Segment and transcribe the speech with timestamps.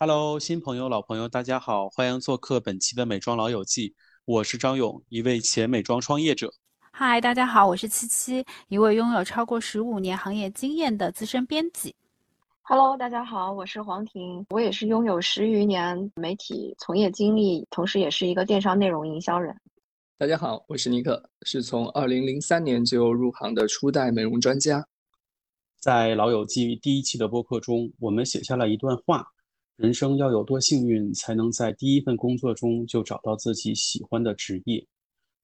[0.00, 3.92] Hello，新朋友、老朋友，大家好，欢迎做客本期的美妆老友记。
[4.26, 6.54] 我是张勇，一位前美妆创业者。
[6.92, 11.96] 嗨，大家好，我是七七，一位拥有超过十五年行业经验的资深编辑。
[12.62, 19.52] Hello，大家好，我是黄婷，我也是拥有十余年媒体从业经历，同时也是一个电商内容营销人。
[20.16, 24.86] 大家好，我是尼克，是从二零零三年就入行的初代美容专家。
[25.80, 29.26] 在老友记第一期的播客中，我们写下了一段话。
[29.78, 34.84] 人生要有多幸运，才能在第一份工作中就找到自己喜欢的职业？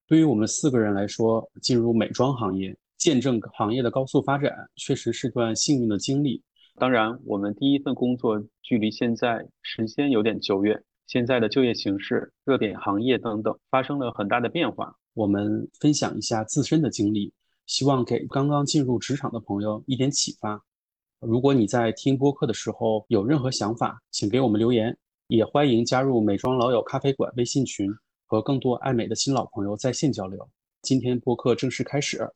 [0.08, 6.42] 对于我们四个人来说，进入美妆行业，见证行业的高速发展，确实是段幸运的经历。
[6.74, 14.96] 当然，我们第一份工作距离现在时间有点久远，现在的就业形势、热点行业等等发生了很大的变化。
[15.12, 17.32] 我们分享一下自身的经历，
[17.66, 20.60] 希望给刚刚进入职场的朋友一点启发。
[21.26, 24.94] 如果你在听播客的时候有任何想法，请给我们留言，
[25.28, 27.90] 也欢迎加入美妆老友咖啡馆微信群，
[28.26, 30.46] 和更多爱美的新老朋友在线交流。
[30.82, 32.28] 今天播客正式开始，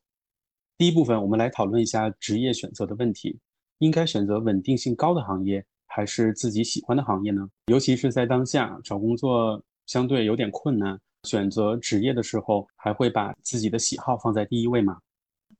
[0.78, 3.38] 第一部分我们来讨论一下职业选择的问题，
[3.78, 7.46] 应该选择稳定性高的行业，还是自己喜欢的行业呢？
[7.66, 14.98] 尤其是在当下找工作相对有点困难，选择职业的时候，还会把自己的喜好放在第一位吗？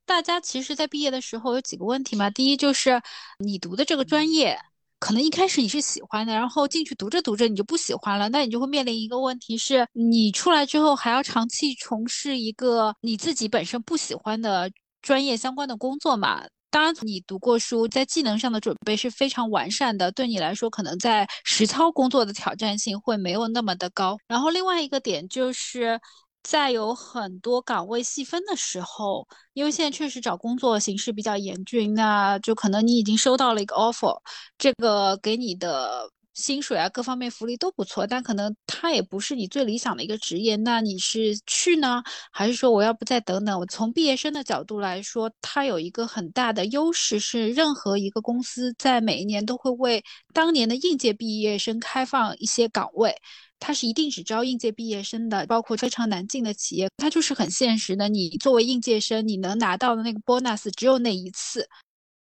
[0.09, 2.31] 大家其实，在毕业的时候有几个问题嘛。
[2.31, 3.01] 第一就是
[3.45, 4.59] 你读的这个专业，
[4.99, 14.71] 可能一开始你是喜欢的，然后进去读着读着你就不喜欢了，那你就会面临一个问题，是你出来之后还要长期从事一个你自己本身不喜欢的
[15.03, 16.43] 专业相关的工作嘛。
[16.71, 24.17] 当然，你读过书，在技能上的准备是非常完善的，对你来说，可能在实操工作的挑战性会没有那么的高。
[24.27, 26.01] 然后另外一个点就是。
[26.43, 34.17] 在有很多岗位细分的时候，因为现在确实找工作形势比较严峻，那就可能你已经收到了一个 offer，
[34.57, 40.57] 这个给你的薪水啊，各方面福利都不错，但可能它也不是你最理想的一个职业。
[40.57, 43.59] 那你是去呢，还是说我要不再等等？
[43.59, 53.15] 我从毕业生的角度来说，它有一个很大的优势是，任何一个公司在每一年都会为当年的应届毕业生开放一些岗位。
[53.61, 58.09] 它是一定只招应届毕业生的，包括非常难进的企业，它就是很现实的。
[58.09, 61.69] 你作为应届生，你能拿到的那个 bonus 只有那一次。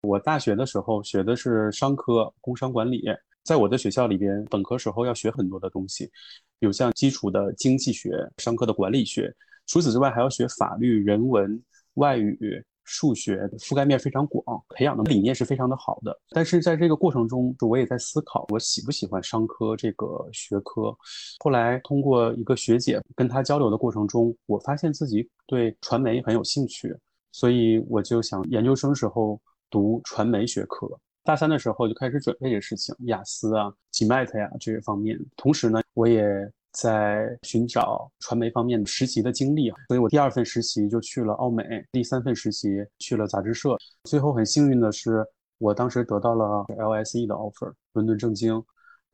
[0.02, 3.04] 我大学的时候学的是商科，工商管理，
[3.44, 6.12] 在我的学校里边，本科时候要学很多的东西，
[6.60, 9.34] 有像基础的经济学、商科的管理学，
[9.66, 11.62] 除此之外还要学法律、人文、
[11.96, 12.64] 外语。
[12.84, 16.18] 数学覆盖面非常广，培养的理念是非常的好的。
[16.30, 20.96] 但是在这个过程中，我也在思考，我喜不喜欢商科这个学科。
[21.40, 26.96] 后来通过一个学姐跟她交流的过程中，我发现自己对传媒很有兴趣，
[27.32, 29.40] 所以我就想研究生时候
[29.70, 30.88] 读传媒学科。
[31.24, 35.18] 大三的时候就开始准备这事情，雅思啊、GMAT 呀这些方面。
[35.38, 36.24] 同时呢，我也。
[36.74, 43.78] 在寻找传媒方面的实习的经历，所以我第二份实习就去了奥美，第三份实习去了杂志社。
[44.04, 45.26] 最后很幸运的是，
[45.60, 48.64] 我当时得到了 LSE 的 offer，伦敦政经。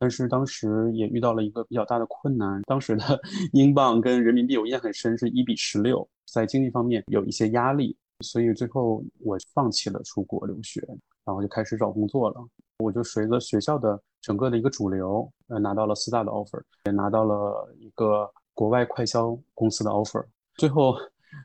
[0.02, 3.20] 但是当时也遇到了一个比较大的困难，当时的
[3.52, 10.80] 英镑跟人民币我印象很深，是一比十六，在经济方面有一些压力，所以最后我放弃了出国留学，
[11.22, 12.42] 然后就开始找工作了。
[12.80, 20.24] 我就随着学校的整个的一个主流，呃，拿到了四大的 offer，也拿到了一个国外快销公司的 offer。
[20.56, 20.94] 最后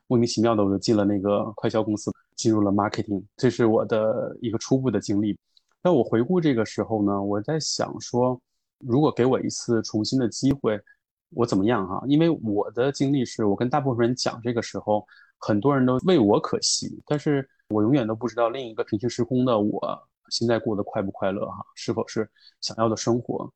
[0.08, 3.24] 莫名其妙的，我就进了那个快销公司，进入了 marketing。
[3.38, 5.38] 这是我的一个初步的经历。
[5.84, 8.40] 那我回顾这个时候呢，我在想说，
[8.80, 10.80] 如果给我一次重新的机会，
[11.30, 12.04] 我怎么样哈？
[12.08, 15.06] 因为我的经历是我跟大部分人讲这个时候，
[15.38, 20.08] 很多人都为我可惜，但是我永远都不知道另一个平行时空的我。
[20.30, 21.66] 现在过得快不快乐哈？
[21.76, 22.30] 是否是
[22.62, 23.52] 想要的生活？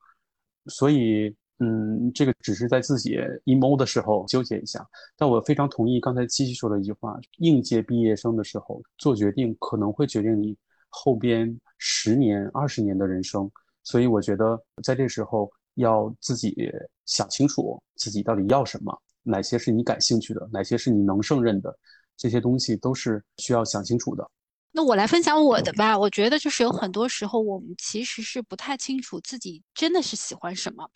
[0.68, 4.88] 所以，嗯，这个只是在自己 emo 的时候纠结一下。
[5.18, 10.56] 但我非常同意刚才七七说的一句话：应届毕业生的时候做决定，可能会决定你
[10.90, 13.50] 后边十年、二十年的人生。
[13.84, 16.72] 所以，我觉得在这时候要自己
[17.06, 21.76] 想清楚自己到底要什么，哪些是你感兴趣的，哪些是你能胜任的，
[22.16, 24.30] 这些东西都是需要想清楚的。
[24.72, 25.98] 那我来分享我的吧。
[25.98, 30.90] 我觉得就是有很多时候，我们其实是不太清楚自己真的是喜欢什么，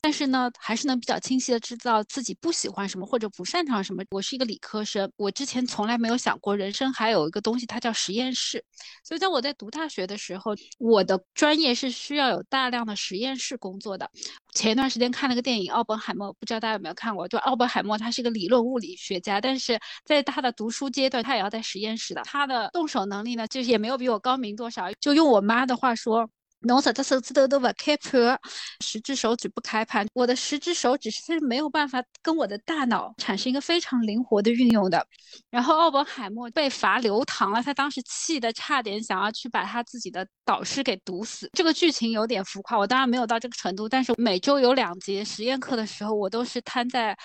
[0.00, 4.02] 但是呢，还是能比较清晰的知道自己不喜欢什么或者不擅长什么。
[4.10, 8.64] 我是一个理科生，我之前从来没有想过人生还有一个东西，它叫实验室。
[9.04, 14.10] 所以在我在读大学的时候，我的专业是需要有大量的实验室工作的。
[14.54, 17.28] 前一段时间看了个电影《奥本海默》，不知道大家有没有看过？
[17.28, 22.22] 就奥本海默他是一个理论物理学家，但是在他的读书阶段，他也要在实验室的。
[22.22, 24.90] 他的动手能能力呢，就是也没有比我高明多少。
[25.00, 26.28] 就用我妈的话说，
[26.60, 28.38] 侬实只手指头都不开盘，
[28.80, 35.06] 十只手指不开盘，我的十只手指是没有办法跟我的大脑产生一个非常灵活的运用的。
[35.50, 41.48] 然后奥本海默被罚留堂了，他当时气得差点想要去把他自己的导师给毒死。
[41.52, 47.16] 这个剧情有点浮夸，我当然没有到这个程度，但是每周有两节实验课的时候，我都是瘫在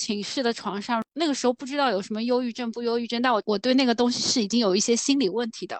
[0.00, 1.02] 寝室的床上。
[1.12, 5.78] 那个时候不知道有什么忧郁症不忧郁症，但我我对那个东西是已经有一些心理问题的。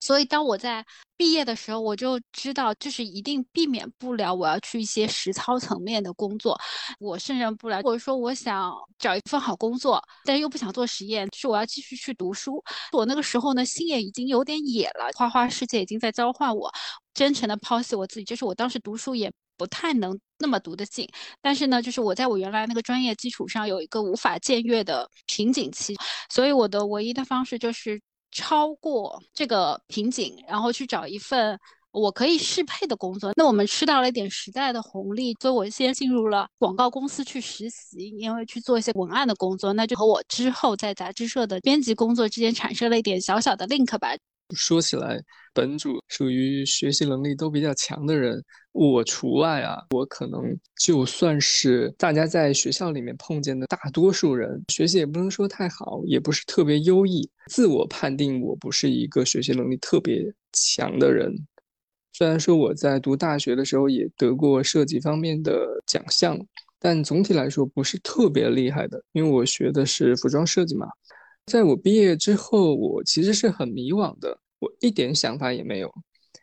[0.00, 0.84] 所以，当我在
[1.16, 6.56] 毕业的时候，我就知道，就是一定避免不了我要去一些实操层面的工作，
[7.00, 7.82] 我胜任不了。
[7.82, 12.62] 或者说，我想找一份好工作，但是又不想做实验，是我要继续去读书。
[12.92, 16.72] 我那个时候呢，心也已经有点野了，花花世界已经在召唤我，
[17.12, 18.24] 真诚的抛弃我自己。
[18.24, 21.06] 就是我当时读书也不太能那么读得进，
[21.42, 25.94] 但是呢，就是我在我原来那个专业基础上有一个无法僭越的瓶颈期，
[26.30, 28.00] 所以我的唯一的方式就是。
[28.30, 31.58] 超过这个瓶颈，然后去找一份
[31.92, 33.32] 我可以适配的工作。
[33.36, 44.10] 那我们吃到了一点时代的红利，所以我先进入了广告公司去实习，因为去做一些文案的工作，那就和我之后在杂志社的编辑工作之间产生了一点小小的 link 吧。
[44.54, 45.20] 说起来，
[45.52, 48.42] 本主属于学习能力都比较强的人，
[48.72, 49.78] 我除外啊。
[49.90, 50.42] 我可能
[50.76, 57.28] 就算是大家在学校里面碰见的大多数人，学习也不能说太好，也不是特别优异。
[57.46, 61.34] 自我判定我不是一个学习能力特别强的人。
[62.12, 65.52] 虽然说我在读大学的时候也得过设计方面的
[65.86, 66.38] 奖项，
[66.80, 70.88] 但总体来说不是特别厉害的，因为我学的是服装设计嘛。
[71.48, 75.92] 在我毕业之后，我其实是很迷惘的，我一点想法也没有。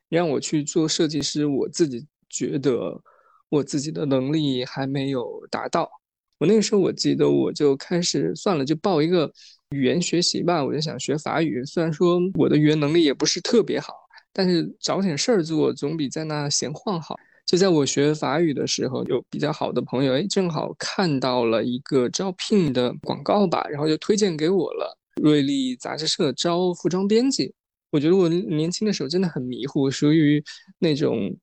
[0.10, 3.02] 让我去做设计师，我自己觉得
[3.50, 5.90] 我自己的能力还没有达到。
[6.38, 9.32] 我那个时候，我记得我就开始算了，就报一个
[9.70, 11.64] 语言学习吧，我就想学法语。
[11.66, 13.94] 虽然说我的语言能力也不是特别好，
[14.34, 17.16] 但是找点事儿做总比在那闲晃好。
[17.46, 24.98] 就在我学法语的时候，有比较好的朋友，哎，正好看到了一个招聘的广告吧，然后就推荐给我了。
[25.22, 27.54] 瑞丽杂志社招服装编辑，
[27.92, 30.44] 我觉得我年轻的时候真的很迷糊，属于
[30.80, 31.34] 那种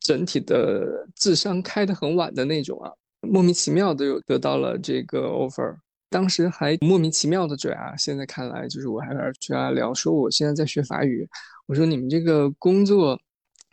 [0.00, 2.90] 整体的智商开得很晚的那种啊，
[3.22, 5.74] 莫名其妙的又得到了这个 offer，
[6.10, 11.26] 当时还莫名其妙的拽啊，现在看来就是我还跟他聊说我现在在学法语，
[11.66, 13.18] 我说你们这个工作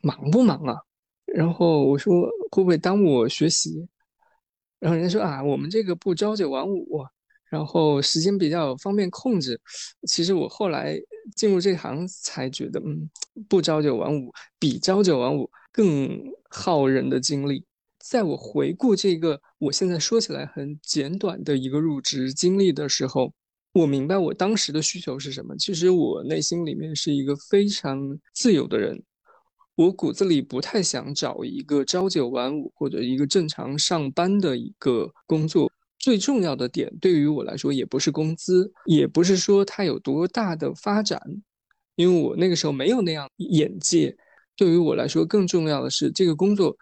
[0.02, 0.78] 忙不忙啊？
[1.34, 3.88] 然后我说会不会耽误我学习？
[4.80, 7.04] 然后人家说啊，我们这个不朝九晚五，
[7.50, 9.60] 然后时间比较方便控制。
[10.08, 10.96] 其实我后来
[11.36, 13.10] 进入这行才觉得，嗯，
[13.50, 17.66] 不朝九晚五比朝九晚五更耗人的精力。
[17.98, 23.34] 在我回顾这个我现在说起来很简短的一个入职经历的时候，
[23.74, 25.58] 我明白我当时的需求是什么。
[25.58, 29.02] 其实我内心里面是一个非常自由的人。
[29.76, 35.72] 我骨子里不太想找一个朝九晚五或者一个正常上班的一个工作。
[35.98, 41.20] 最重要的点对于我来说，也不是工资，也不是说它有多大的发展，
[41.96, 44.16] 因为我那个时候没有那样眼界。
[44.56, 46.78] 对于我来说，更重要的是这个工作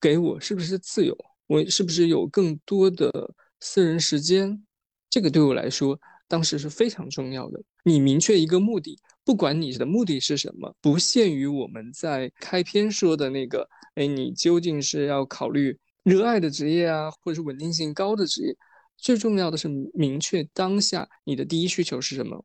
[0.00, 1.16] 给我是不是自由，
[1.48, 4.62] 我是不是有更多的私人时间。
[5.10, 5.98] 这个对我来说，
[6.28, 7.60] 当时是非常重要的。
[7.82, 8.96] 你明确一个目的。
[9.28, 18.56] 不管你的目的是什么，不限于我们在开篇说的那个，哎，你究竟是要考虑热爱的职业啊，或者是稳定性高的职业？
[18.96, 22.42] 最重要的是明确当下你的第一需求是什么。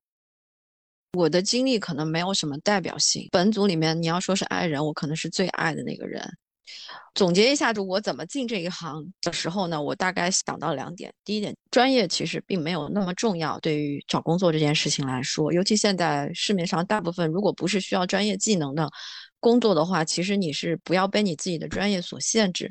[1.13, 6.22] 我的经历可能没有什么代表性，本组里面你要说是爱人，我可能是最爱的那个人。
[7.13, 9.82] 总结一下，就我怎么进这一行的时候呢？
[9.82, 11.13] 我大概想到两点。
[11.24, 18.89] 第一点，专业其实并没有那么重要，对于找工作这件事情来说，尤其现在市面上大部分如果不是需要专业技能的
[19.39, 22.70] 工作的话，其实你是不要被你自己的专业所限制。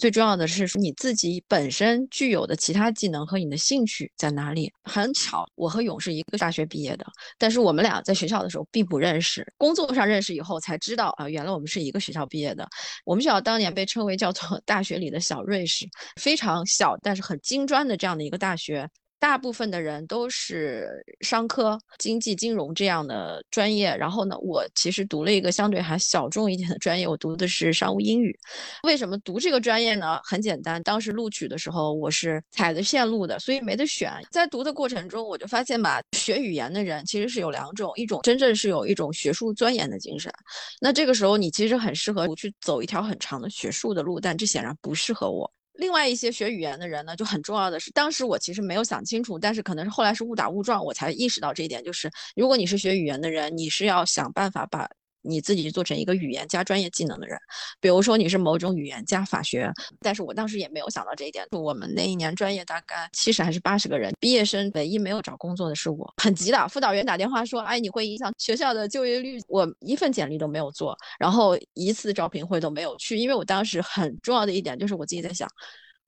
[0.00, 4.72] 最重要的是你自己本身具有的其他技能和你的兴趣在哪里。
[4.82, 7.04] 很巧，我和勇是一个大学毕业的，
[7.36, 12.66] 但是我们俩在学校的时候并不认识，工作上认识以后才知道啊，原来我们是一个学校毕业的。
[13.04, 15.86] 我们学校当年被称为叫做 大学里的小瑞士，
[16.18, 18.88] 非常小但是很精专的这样的一个大学。
[19.20, 28.36] 大部分的人都是商科、经济、金融这样的专业，然后呢，我其实读了一个相对还小众一点的专业，我读的是商务英语。
[28.82, 30.18] 为什么读这个专业呢？
[30.24, 34.10] 很简单，当时录取的时候我是踩着线路的，所以没得选。
[34.30, 40.32] 在读的过程中，我就发现吧，学语言的人其实是有两种，一种真正是有一种学术钻研的精神，
[40.80, 45.52] 那这个时候你其实很适合去走一条很长的学术的路，但这显然不适合我。
[45.80, 54.86] 另外一些学语言的人呢，就很重要的是，当时我其实没有想清楚，但是可能是后来是误打误撞，我才意识到这一点，就是如果你是学语言的人，你是要想办法把
[55.22, 57.38] 你自己去做成一个语言加专业技能的人。
[57.80, 61.46] 比如说你是某种语言加法学，但是我当时也没有想到这一点。
[61.52, 66.68] 我们那一年专业大概七十还是八十个人，毕业生唯一没有找工作的是我，很急的。
[66.68, 75.48] 辅导员打电话说：“哎，你会影响学校的就业率。”我一份简历都没有做，然后一次招聘会都没有去，因为我当时很重要的一点就是我自己在想，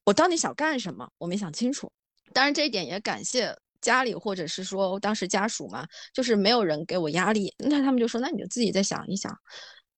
[0.04, 1.90] 我到底想干什么，我没想清楚。
[2.32, 3.54] 当然这一点也感谢。
[3.82, 9.30] 家里或者是说当时家属嘛，就是没有人给我压力，那他们就说，那你就自己再想一想。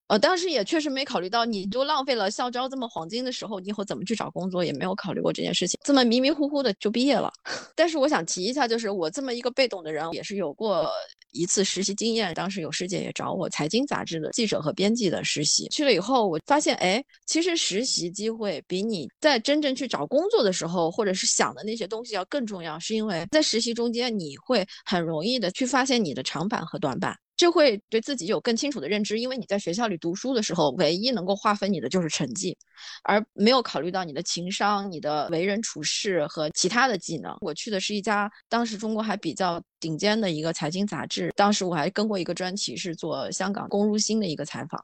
[0.07, 7.31] 呃，当时也确实没考虑到，你都浪费了校招这么黄金的时候，你以后怎么去找工作，也没有考虑过这件事情，这么迷迷糊糊的就毕业了。
[7.75, 10.87] 但是我想提一下，就是我这么一个被动的人，也是有过
[11.35, 12.33] 一次实习经验。
[12.33, 27.17] 当时有师姐也找我财经杂志的记者和编辑的实习，去了以后，我发现，哎，其实实习机会比你在真正去找工作的时候，或者是想的那些东西要更重要，是因为在实习中间，你会很容易的去发现你的长板和短板。
[27.37, 32.57] 就会对自己有更清楚的认知，因为你在学校里读书的时候，唯一能够划分你的就是成绩，
[33.03, 37.35] 而没有考虑到你的情商、你的为人处事和其他的技能。
[37.41, 44.81] 我去的是一家当时中国还比较顶尖的一个财经杂志，当时我还跟过一个专题，是做香港龚如心的一个采访。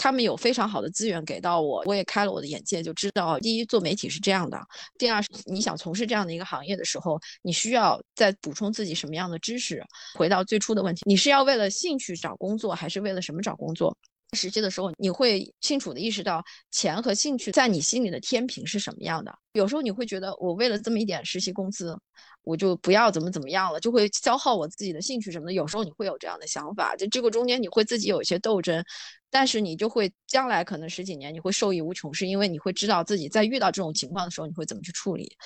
[0.00, 4.58] 他们有非常好的资源给到我，我也开了我的眼界，就知道第一做媒体是这样的，
[4.98, 9.84] 第二你想从事这样的一个行业的时候，你需要再补充自己什么样的知识。
[10.14, 13.94] 回到最初的问题，你是要为了兴趣找工作，还是为了什么找工作？
[14.32, 19.36] 实习的时候，你会清楚的意识到钱和兴趣在你心里的天平是什么样的。
[19.52, 21.96] 有时候你会觉得，我为了这么一点实习工资，
[22.42, 25.52] 我就不要怎么怎么样了，就会消耗我自己的兴趣什么的。
[25.52, 28.84] 有时候你会有这样的想法，就这个中间你会自己有一些斗争，
[29.30, 35.36] 但是你就会将来可能十几年你会受益无穷，是因为你会知道自己在遇到这种情况的时候你会怎么去处理。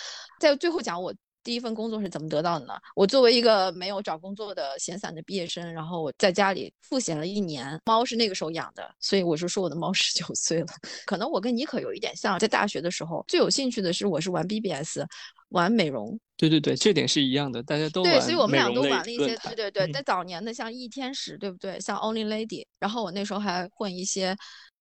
[0.40, 1.14] 在最后讲我。
[1.44, 2.74] 第一份工作是怎么得到的呢？
[2.96, 7.80] 我作为一个没有找工作的闲散的毕业生，然后我在家里赋闲了一年。
[7.84, 10.66] 猫是那个时候养的，所以我就说我的猫十九岁了。
[11.06, 15.00] 可能我跟妮可有一点像，在大学的时候最有兴趣的是我是玩 BBS，
[15.50, 16.18] 玩美容。
[16.36, 19.36] 对对对，这点是一样的，大家都对，所以我们俩都玩了一些。
[19.36, 21.78] 对对对，在早年的像易天使，对不对？
[21.78, 24.34] 像 Only Lady，然后我那时候还混一些。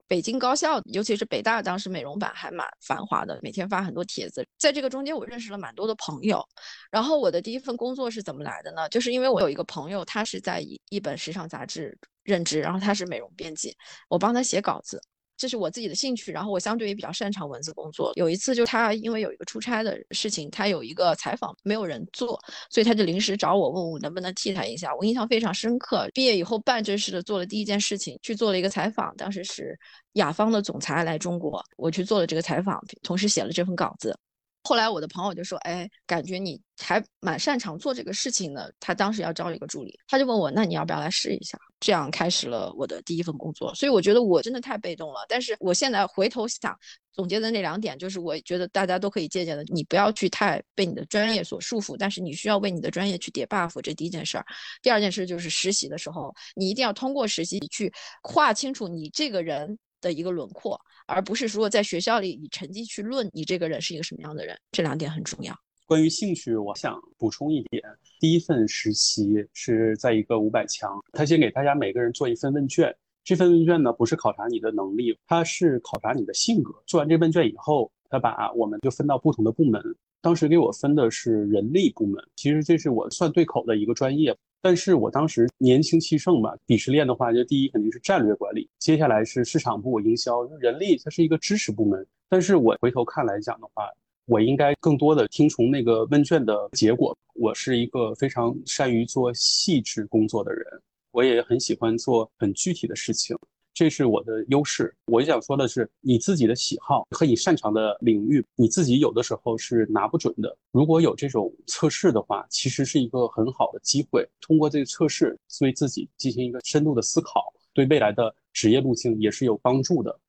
[0.07, 4.45] 北京高校，尤其是北大，当时美容版还蛮繁华的，每天发很多帖子。
[4.57, 6.45] 在这个中间，我认识了蛮多的朋友。
[6.91, 8.88] 然后我的第一份工作是怎么来的呢？
[8.89, 13.75] 就是因为我有一个朋友，他是在一一本时尚杂志任职，然后他是美容编辑，
[14.10, 15.01] 我帮他写稿子。
[15.44, 18.14] 这是我自己的兴趣，然后我相对也比较擅长文字工作。
[18.16, 24.96] 有一次，就他因为有一个出差的事情，他有一个采访没有人做，所以他就临时找我，问我能不能替他一下。
[24.96, 26.08] 我印象非常深刻。
[26.14, 29.14] 毕业以后办正式的做了第一件事情，去做了一个采访。
[29.18, 29.78] 当时是
[30.14, 34.18] 雅芳的总裁来中国，我去做了这个采访，同时写了这份稿子。
[34.63, 43.75] 后来我的朋友就说：“哎，感觉你还蛮擅长做这个事情的。”他当时要招一个助理，他就问我：“那你要不要来试一下？”这样开始了我的第一份工作。
[43.75, 45.25] 所以我觉得我真的太被动了。
[45.27, 46.74] 但是我现在回头想
[47.12, 53.82] 总结的那两点，就是我觉得大家都可以借鉴的：你不要去太被你的专业所束缚，但是你需要为你的专业去叠 buff。
[53.82, 54.46] 这第一件事儿。
[54.82, 57.91] 第二件事就是实习的时候，你一定要通过实习去
[58.22, 59.77] 划清楚你这个人。
[60.03, 65.53] 的一个轮廓，而不是说在学校里以成绩去论你这个人是一个什么样的人，这两点很重要。
[65.86, 67.83] 关于兴趣，我想补充一点：
[68.19, 76.74] 第一份实习是在一个五百强，他先给大家每个人做一份问卷，这份问卷呢不是考察你的能力，它是考察你的性格。
[76.88, 79.81] 做完这问卷以后，他把我们就分到不同的部门，
[80.22, 84.36] 当时给我分的是人力部门，其实这是我算对口的一个专业。
[84.63, 92.08] 但是我当时年轻气盛嘛，鄙视链的话，就第一肯定是战略管理，接下来是市场部、营销、人力，它是一个知识部门。
[92.29, 93.89] 但是我回头看来讲的话，
[94.25, 97.13] 我应该更多的听从那个问卷的结果。
[97.36, 100.65] 我是一个非常善于做细致工作的人，
[101.12, 103.38] 我也很喜欢做很具体的事情。
[103.74, 104.96] 这是我的优势。
[105.08, 110.56] 我想说的是，你自己的喜好和你擅长的领域，你自己有的时候是拿不准的。
[110.72, 114.30] 如果有这种测试的话，其实是一个很好的机会。
[114.39, 120.20] 通过这个测试，对自己进行一个深度的思考，对未来的职业路径也是有帮助的。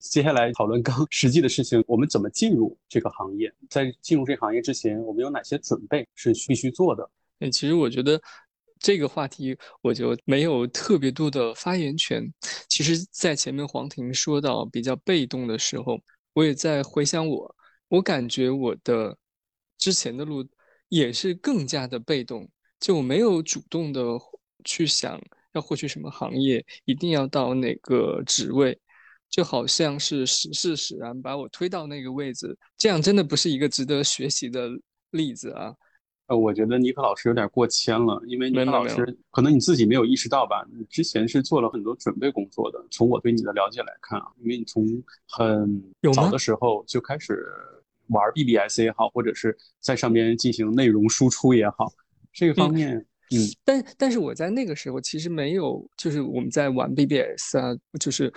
[0.00, 3.54] 接下来讨论更 实际的事情，我们怎么进入这个行业？
[3.70, 7.08] 在进入这个行业之前，我们有哪些准备是必须做的？
[7.38, 8.20] 哎，其实我觉得。
[8.82, 12.22] 这个话题我就没有特别多的发言权。
[12.68, 15.98] 其实，在前面黄婷说到比较被动的时候，
[16.32, 17.56] 我也在回想我，
[17.88, 19.16] 我感觉我的
[19.78, 20.44] 之前的路
[20.88, 24.02] 也是更加的被动，就我没有主动的
[24.64, 25.20] 去想
[25.52, 28.76] 要获取什么行业，一定要到哪个职位，
[29.30, 34.68] 就好像是时势使然把我推到那个位置，这样真的不是一个值得学习的
[35.10, 35.72] 例子啊。
[36.28, 42.82] 呃，我觉得尼克老师有点过谦了，因为尼克老师可能你自己没有意识到吧，你之前是做了很多准备工作的。
[42.90, 44.86] 从我对你的了解来看啊，因为你从
[45.28, 45.82] 很
[46.14, 47.44] 早的时候就开始
[48.08, 51.92] 玩 BBS 也好，或者是在上面进行内容输出也好，
[52.32, 58.32] 这个方面，嗯但但是我在那个时候其实没有，就是我们在玩 BBS 啊，就是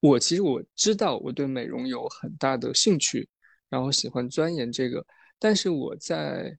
[0.00, 3.28] 我其实我知道我对美容有很大的兴趣，
[3.68, 5.04] 然后喜欢钻研这个，
[5.38, 6.56] 但是我在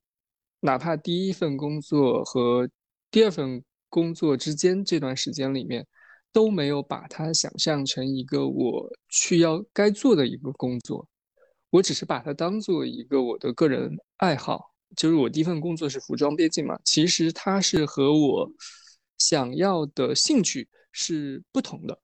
[0.60, 2.70] 哪怕第一份工作和
[3.12, 5.86] 第二份工作之间这段时间里面，
[6.32, 11.08] 都没有把它想象成一个我去要该做的一个工作，
[11.70, 14.74] 我只是把它当做一个我的个人爱好。
[14.96, 18.50] 就是我第一份工作是服装编辑嘛，其实它是和我
[19.18, 22.00] 想要的兴趣是不同的。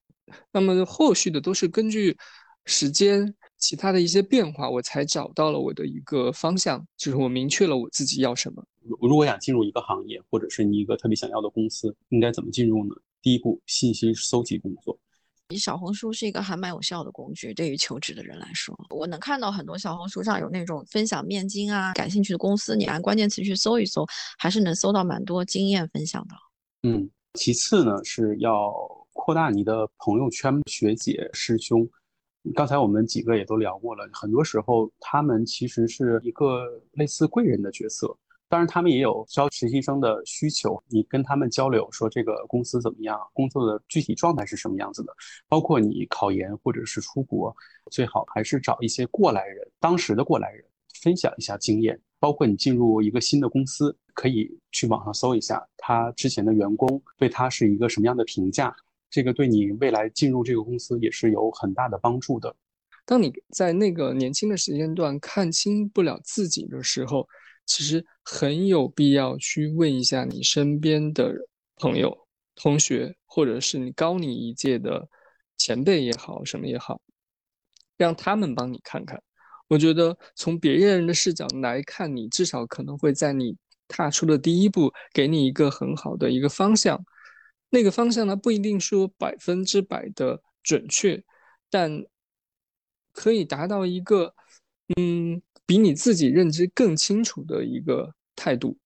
[0.52, 2.18] 那么后续的都是根据
[2.66, 3.34] 时间、
[3.64, 8.62] 其他的一些变化，我才找到了我的一个方向，就是我明确了我自己要什么。
[8.82, 12.94] 如如果想进入一个行业，或者是你一个特别想要的公司，应该怎么进入呢？
[13.22, 15.00] 第一步，信息搜集工作。
[15.48, 24.06] 你小红书是一个还蛮有效的工具，对于求职的人来说，我能看到很多小红书上有那种分享面经啊，感兴趣的公司，你按关键词去搜一搜，
[24.38, 26.36] 还是能搜到蛮多经验分享的。
[26.90, 28.74] 嗯，其次呢是要
[29.14, 31.90] 扩大你的朋友圈，学姐师兄。
[32.54, 38.18] 刚才我们几个也都聊过了，很多时候他们其实是一个类似贵人的角色。
[38.50, 45.14] 当然，他们也有招实习生的需求，你跟他们交流说这个公司怎么样，工作的具体状态是什么样子的，
[45.48, 47.56] 包括你考研或者是出国，
[47.92, 50.64] 最好还是找一些过来人，当时的过来人
[51.02, 52.00] 分享一下经验。
[52.20, 58.74] 包括你进入一个新的公司，可以去网上搜一下他之前的员工对他是一个什么样的评价，
[59.14, 62.56] 这个对你未来进入这个公司也是有很大的帮助的。
[63.06, 67.28] 当你在那个年轻的时间段看清不了自己的时候，
[67.68, 71.32] 其实很有必要去问一下你身边的
[71.76, 72.18] 朋友、
[72.56, 75.08] 同学，或者是你高你一届的
[75.60, 77.00] 前辈也好，什么也好，
[77.96, 79.22] 让他们帮你看看。
[79.68, 83.56] 我觉得从别人的视角来看，你至少可能会在你
[83.88, 87.00] 踏出的第一步，给你一个很好的一个方向。
[87.74, 91.24] 那个方向呢，不一定说百分之百的准确，
[91.70, 92.06] 但
[93.12, 94.36] 可以达到一个，
[94.96, 95.42] 嗯。
[95.66, 98.78] 比你自己认知更清楚的一个态度，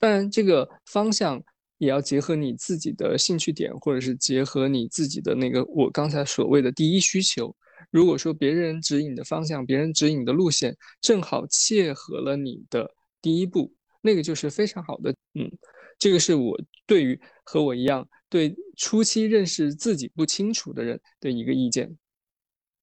[0.00, 1.40] 当然，这个方向
[1.78, 7.54] 也要结合你自己的兴趣点，或者是结合你自己的那个我刚才所谓的第一需求。
[7.92, 15.14] 如果说别人指引的方向，别人指引的路线正好切合了你的第一步，那个就是非常好的。
[15.34, 15.48] 嗯，
[16.00, 21.96] 这个是我对于和我一样对初期认识自己不清楚的人的一个意见。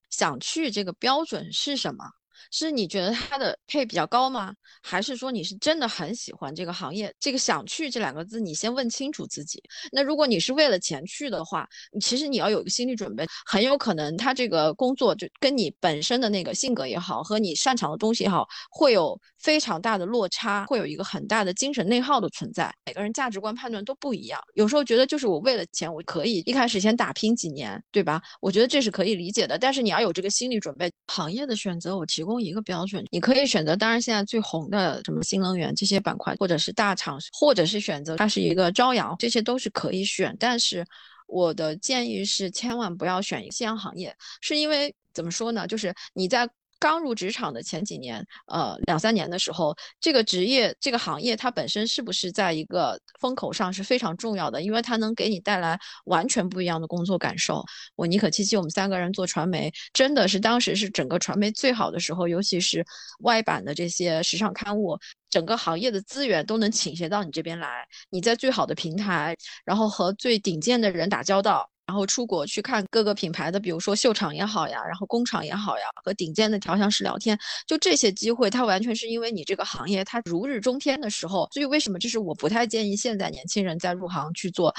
[0.10, 2.06] 想去这个标准是什么？
[2.52, 4.54] 是你觉得它的配比较高吗？
[4.82, 7.12] 还是说你是真的很喜欢这个行业？
[7.20, 9.64] 这个想去这两个字，你先问清楚自己。
[9.92, 11.68] 那如果你是为了钱去的话，
[12.02, 22.74] 其实你要有一个心理准备，很有可能他这个工作就跟你本身的那个性格也好，和你擅长的东西也好，会有非常大的落差，会有一个很大的精神内耗的存在。
[22.86, 28.22] 每个人价值观判断都不一样，有时候觉得就是我为了钱，我可以一开始先打拼几年，对吧？
[28.42, 29.58] 我觉得这是可以理解的。
[29.58, 30.92] 但是你要有这个心理准备。
[31.08, 32.34] 行业的选择，我提供。
[32.44, 33.76] 一个标准，你可以选择。
[33.76, 40.36] 当然，现在最红的什么新能源这些板块，或者是大厂，或者是选择它是一个朝阳，这些都是可以选。
[40.40, 40.86] 但是
[41.28, 45.68] 我的建议是，千万不要选夕阳行业，是因为怎么说呢？
[45.68, 46.50] 就是你在。
[46.84, 57.64] 刚入职场的前几年，呃，两三年的时候，这个职业、这个行业，它本身是不是在一个风口上是非常重要的，因为它能给你带来完全不一样的工作感受。
[57.96, 62.86] 我妮可、七七，我们三个人做传媒，真的是当时是整个传媒最好的时候，尤其是
[63.20, 71.70] 外版的这些时尚刊物，整个行业的资源都能倾斜到你这边来，你在最好的平台，然后和最顶尖的人打交道。
[71.86, 81.48] 然后出国去看各个品牌的，比如说秀场也好呀，然后工厂也好呀，和顶尖的调香师聊天，就这些机会，它完全是因为你这个行业它如日中天的时候。
[81.52, 84.74] 所以为什么这是我不太建议现在年轻人在入行去做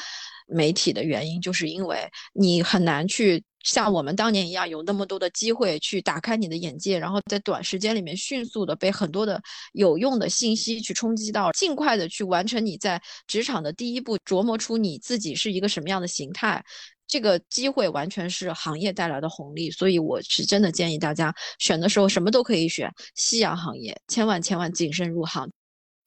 [0.47, 1.99] 媒体的原因，就是因为
[2.33, 9.41] 你很难去像我们当年一样有那么多的机会去打开你的眼界，然后在短时间里面迅速的被很多的
[9.73, 16.63] 有用的信息去冲击到，尽快的去完成你在职场的第一步，琢磨出你自己是一个什么样的形态。
[17.07, 25.49] 这个机会完全是行业带来的红利，所以我是真的建议大家选的时候什么都可以选，夕阳行业千万千万谨慎入行。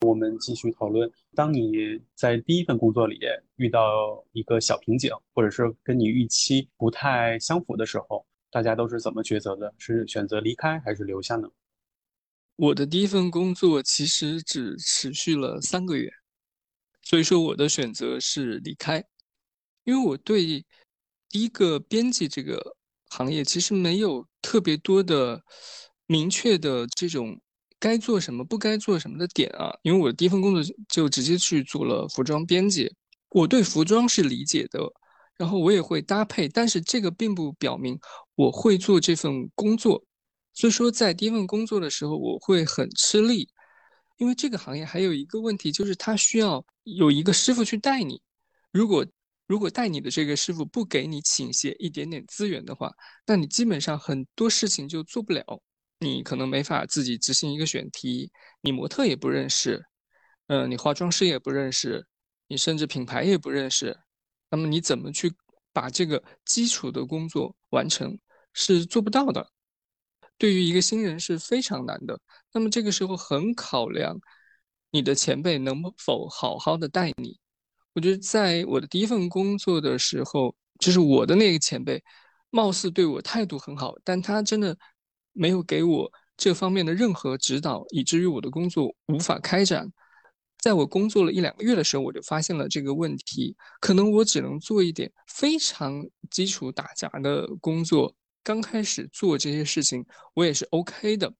[0.04, 3.16] 我们继续讨论，当你在第一份工作里
[3.54, 9.72] 遇到一个小瓶颈，或者是跟你预期不太相符的时候，大家都是怎么抉择的？
[9.78, 11.48] 是选择离开还是留下呢？
[12.56, 16.10] 我的第一份工作其实只持续了三个月，
[17.02, 19.04] 所以说我的选择是离开，
[19.84, 20.66] 因为我对
[21.28, 22.74] 第一个编辑这个
[23.10, 25.40] 行业其实没有特别多的
[26.06, 27.40] 明确的这种
[27.80, 29.72] 该做什么、不该做什么的点啊。
[29.82, 32.92] 因为我第一份工作就直接去做了服装编辑，
[33.30, 34.80] 我对服装是理解的，
[35.36, 37.98] 然后我也会搭配，但是这个并不表明
[38.34, 40.04] 我会做这份工作。
[40.54, 43.48] 所以说，在第一份工作的时候，我会很吃力，
[44.16, 48.20] 因为这个行业还有一个问题，就是他需要有一个师傅去带你。
[48.72, 49.06] 如果
[49.46, 52.92] 如果带你的这个师傅不给你倾斜一点点资源的话，
[53.24, 55.62] 那你基本上很多事情就做不了。
[56.00, 58.30] 你可能没法自己执行一个选题，
[58.60, 59.84] 你模特也不认识，
[60.46, 62.06] 嗯，你化妆师也不认识，
[62.46, 63.98] 你甚至品牌也不认识，
[64.50, 65.32] 那么你怎么去
[65.72, 68.18] 把这个基础的工作完成，
[68.52, 69.50] 是做不到的。
[70.36, 72.20] 对于一个新人是非常难的，
[72.52, 74.16] 那么这个时候很考量
[74.92, 77.38] 你的前辈能否好好的带你。
[77.94, 82.00] 我觉得在我的第一份工作的时候，就是我的那个前辈，
[82.50, 84.78] 貌似对我态度很好，但他真的
[85.38, 89.90] 没有给我这方面的任何指导，以至于我的工作无法开展。
[90.58, 98.12] 在我工作了一两个月的时候，我就发现了这个问题，可能我只能做一点非常基础打杂的工作。
[98.42, 101.32] 刚开始做这些事情，我也是 OK 的，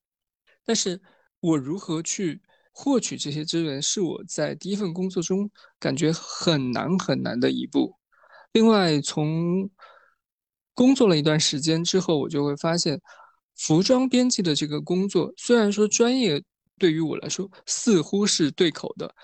[0.65, 1.01] 但是
[1.41, 7.97] 我如何去获取这些资源，是我在第一份工作中感觉很难很难的一步。
[8.53, 9.69] 另外，从
[10.75, 13.01] 工作了一段时间之后，我就会发现，
[13.59, 16.43] 服装编辑的这个工作，虽然说专业
[16.79, 19.15] 对于我来说似乎是对口的，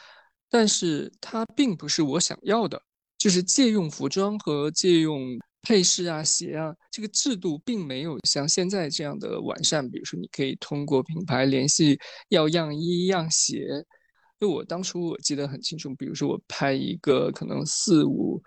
[0.51, 2.81] 但是它并不是我想要的，
[3.16, 5.38] 就是借用服装和借用。
[5.66, 9.88] 配饰啊，鞋啊，这个制度并没有像现在这样的完善。
[9.88, 13.83] 比如说，你可以通过品牌联系要样衣、样鞋。
[14.38, 18.42] 就我当初我记得很清楚，比如说我拍一个可能四五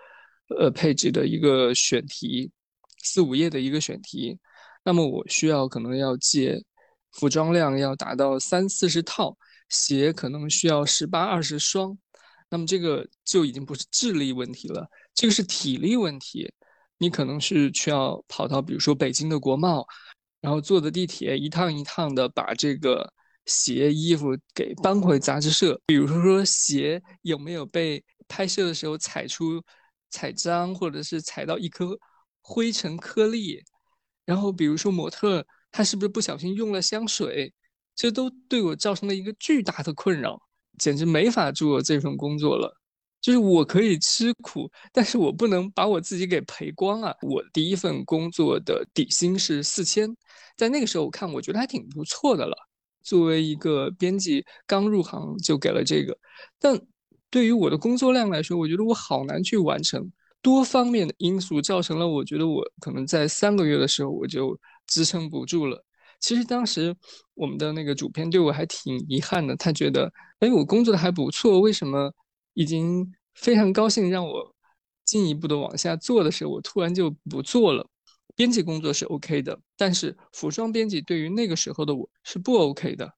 [0.59, 2.51] 呃配置的一个选题，
[3.01, 4.37] 四五页的一个选题，
[4.87, 6.63] 那么我需要可能要借
[7.11, 11.97] 服装量要达到三四十套，鞋可能需要十八二十双，
[12.49, 16.49] 那么这个就已经不是智力问题了，这个是体力问题。
[16.99, 19.85] 你可能是需要跑到，比如说北京的国贸，
[20.39, 23.11] 然后坐的地铁一趟一趟的把这个
[23.45, 25.77] 鞋衣服给搬回杂志社。
[25.85, 29.61] 比如说鞋有没有被拍摄的时候踩出
[30.11, 31.99] 踩脏，或者是踩到一颗
[32.39, 33.61] 灰尘颗粒，
[34.27, 37.51] 然后比如说模特他是不是不小心用了香水，
[37.95, 40.39] 这都对我造成了一个巨大的困扰，
[40.77, 42.71] 简直没法做这份工作了。
[43.19, 47.13] 就是我可以吃苦，但是我不能把我自己给赔光啊！
[47.21, 50.15] 我第一份工作的底薪是四千，
[50.55, 52.55] 在那个时候我看，我觉得还挺不错的了。
[53.01, 56.17] 作为一个编辑，刚入行就给了这个，
[56.59, 56.79] 但
[57.29, 60.11] 对于我的工作量来说，我觉得我好难去完成。
[60.41, 65.83] 多方面的因素造成了，我觉得我可能在三个月的时候我就支撑不住了。
[66.19, 66.95] 其实当时
[67.35, 72.11] 我们的那个主编对我还挺遗憾的，他觉得，哎，我工作的还不错，为什么？
[72.53, 74.55] 已经非常高兴让我
[75.05, 77.87] 进一步的往下做的时候，我突然就不做了。
[78.35, 83.13] 编辑工作是 OK 的，但是服装编辑对于那个时候的我是不 OK 的，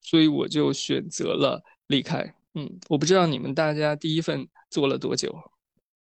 [0.00, 2.34] 所以我就选择了离开。
[2.54, 5.34] 嗯，我不知道你们大家第一份做了多久？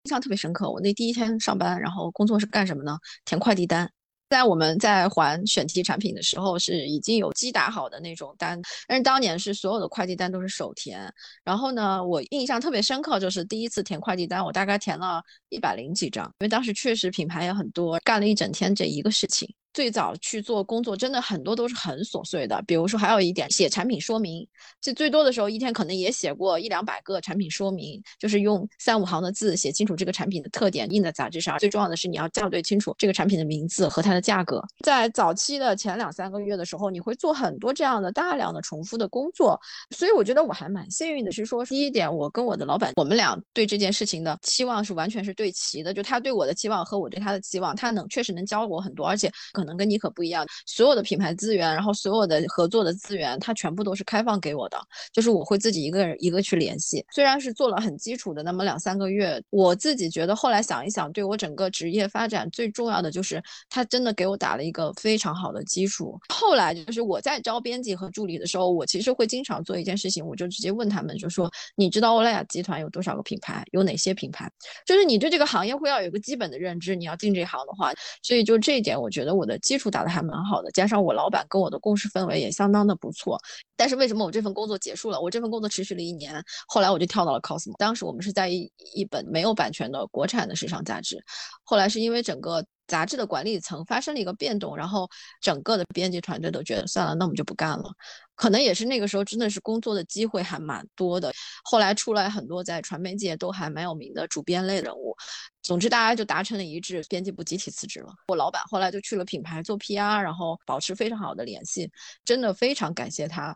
[0.04, 0.70] 印象特别深刻。
[0.70, 2.98] 我那第一天上班，然后工作是干什么呢？
[3.26, 3.90] 填快递单。
[4.30, 11.12] 在我们在还选题产品的时候，是已经有机打好的那种单，但是当年是所有的快递单都是手填。
[11.44, 19.52] 然后呢，我印象特别深刻，就是第一次填快递单，我大概填了一百零几张，因为当时确实品牌也很多，干了一整天这一个事情。
[19.74, 22.62] 最早去做工作，真的很多都是很琐碎的。
[22.66, 24.46] 比如说，还有一点写产品说明，
[24.82, 31.60] 这最多的时候一天可能也写过一两百个产品说明，就是用三五行的字写清楚这个产品的特点，印在杂志上。
[31.60, 34.64] 最重要的是你要校对清楚这个产品的名字和它的价格。
[34.84, 39.60] 在早期的前两三个月的时候，你会做很多这样的大量的重复的工作。
[39.96, 49.30] 所以我觉得我还蛮幸运的，是说第一点，我跟我的老板，我们俩对这件事情的期望是完全是对齐的，就他对我的期望和我对他的期望，他能确实能教我很多，而且。
[49.60, 54.78] 可能跟你可不一样，所有的品牌资源，然后所有的合作的资源，它全部都是开放给我的，
[55.12, 57.06] 就是我会自己一个人一个去联系。
[57.14, 66.18] 虽然是做了很基础的那么两三个月，我自己觉得后来想一想，对我整个职业发展最重要的就是他真的给我打了一个非常好的基础。
[66.34, 74.50] 后来就是我在招编辑和助理的时候，我其实会经常做一件事情，我就直接问他们，就说你知道欧莱雅集团有多少个品牌，有哪些品牌？
[74.86, 77.92] 就是你对这个行业会要有一个基本的认知，你要进这行的话，
[78.24, 79.49] 所以就这一点，我觉得我。
[79.50, 83.38] 的基础打得还蛮好的，加上我老板跟我的共识氛围也相当的不错。
[83.76, 85.20] 但是为什么我这份工作结束了？
[85.20, 87.76] 我这份工作持续了一年，后来我就跳到了 Cosmo。
[87.78, 91.22] 当时我们是在一一本没有版权的国产的时尚杂志，
[91.64, 92.64] 后来是因为整个。
[92.90, 95.08] 杂志的管理层发生了一个变动，然后
[95.40, 97.90] 整个的编辑团队都觉得算了，那我们就不干了。
[98.36, 101.32] 可能也是那个时候真的是工作的机会还蛮多的。
[101.64, 105.16] 后来出来很多在传媒界都还蛮有名的主编类人物。
[105.62, 108.08] 总之大家就达成了一致，编辑部集体辞职了。
[108.28, 111.92] 我老板后来就去了品牌做 PR，然后保持非常好的联系。
[112.26, 113.56] 真的非常感谢他，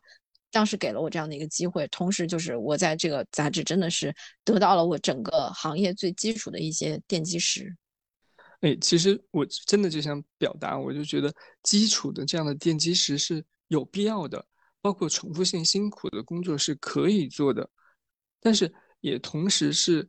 [0.51, 1.87] 当时给了我这样的一个机会。
[1.87, 7.73] 同时就是我在这个杂志真的是得到了我整个行业最基础的一些奠基石。
[8.63, 14.43] 哎，其实我真的就想表达，我就觉得基础的这样的奠基石是有必要的，
[14.81, 17.69] 包括重复性辛苦的工作是可以做的，
[18.39, 20.07] 但是也同时是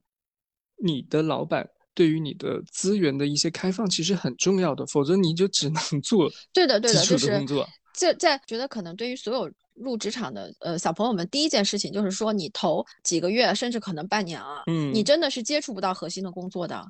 [0.81, 7.69] 你的老板对于你的资源的一些开放，其实很重要的，否则你就只能 做对的对的，基础的工作。
[7.93, 16.85] 在在觉得可能对于所有入职场的呃小朋友们，第一件事情就是说，你头几个月甚至可能半年啊，嗯，你真的是接触不到核心的工作的。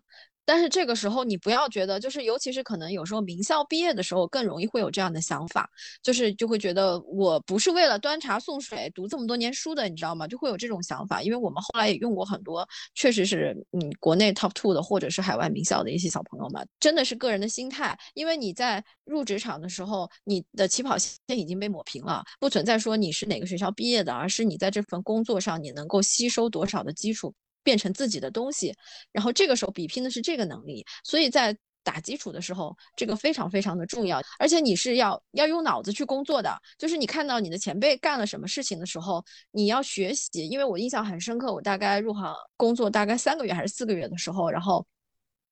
[0.46, 5.68] 但是这个时候，你不要觉得，就是尤其是可能有时候名校毕业的时候，更容易会有这样的想法，
[6.02, 10.28] 就是就会觉得我不是为了端茶送水读这么多年书的，你知道吗？
[10.28, 11.22] 就会有这种想法。
[11.22, 17.98] 因为我们后来也用过很多，确实是嗯国内 top two 的或者是海外名校的一些小朋友们，真的是个人的心态。
[18.14, 27.32] 因为你在入职场的时候，你的起跑线已经被抹平了，不存在说你是哪个学校毕业的，而是你在这份工作上你能够吸收多少的基础。
[27.64, 28.72] 变成自己的东西，
[29.10, 34.22] 然后这个时候比拼的是这个能力，所以在打基础的时候，这个非常非常的重要。
[34.38, 40.48] 而且你是要要用脑子去工作的，就是你看到你的前辈干了什么事情的时候，你要学习。
[40.48, 44.86] 因为我印象很深刻，我大概入行工作大概三个月还是四个月的时候，然后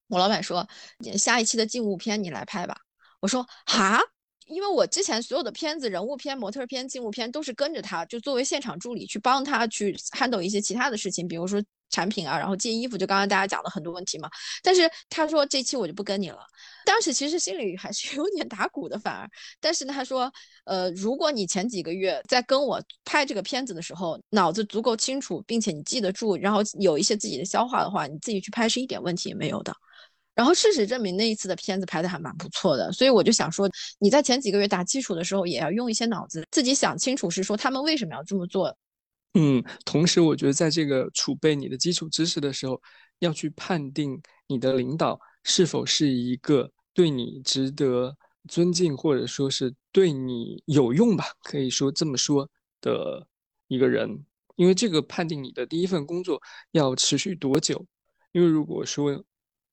[0.09, 0.67] 我老板说
[1.19, 2.77] 下一期的静物片你来拍吧。
[3.21, 4.01] 我说哈。
[4.47, 11.63] 因为我之前所有的片子，人物片、模特片、静物片都是跟着他，就作为现场助理去帮他去 handle 一些其他的事情，比如说。
[11.93, 14.29] 产品啊，然后借衣服，就刚刚大家讲的很多问题嘛。
[14.65, 16.41] 但是他说这期我就不跟你了。
[16.85, 19.31] 当时其实心里还是 有点打鼓的，反而。
[19.61, 20.33] 但是呢，他说，
[20.65, 29.73] 呃，如果你前几个月在跟我拍这个片子的时候，脑子足够清楚，并且你记得住，然后有一些自己的消化的话，你自己去拍是一点问题也没有的。
[30.35, 32.91] 然后事实证明，那一次的片子拍的还蛮不错的。
[32.91, 38.75] 所以我就想说，你在前几个月打基础的时候，也要用一些脑子，自己想清楚是说他们为什么要这么做。
[39.35, 42.81] 嗯，同时我觉得在这个储备你的基础知识的时候，
[43.21, 48.15] 要去判定你的领导是否是一个对你值得
[48.47, 52.47] 尊敬，或者说是对你有用吧，可以说这么说
[52.81, 53.27] 的
[53.69, 54.23] 一个人。
[54.57, 56.39] 因为这个判定你的第一份工作
[56.73, 57.87] 要持续多久。
[58.33, 59.25] 因为如果说，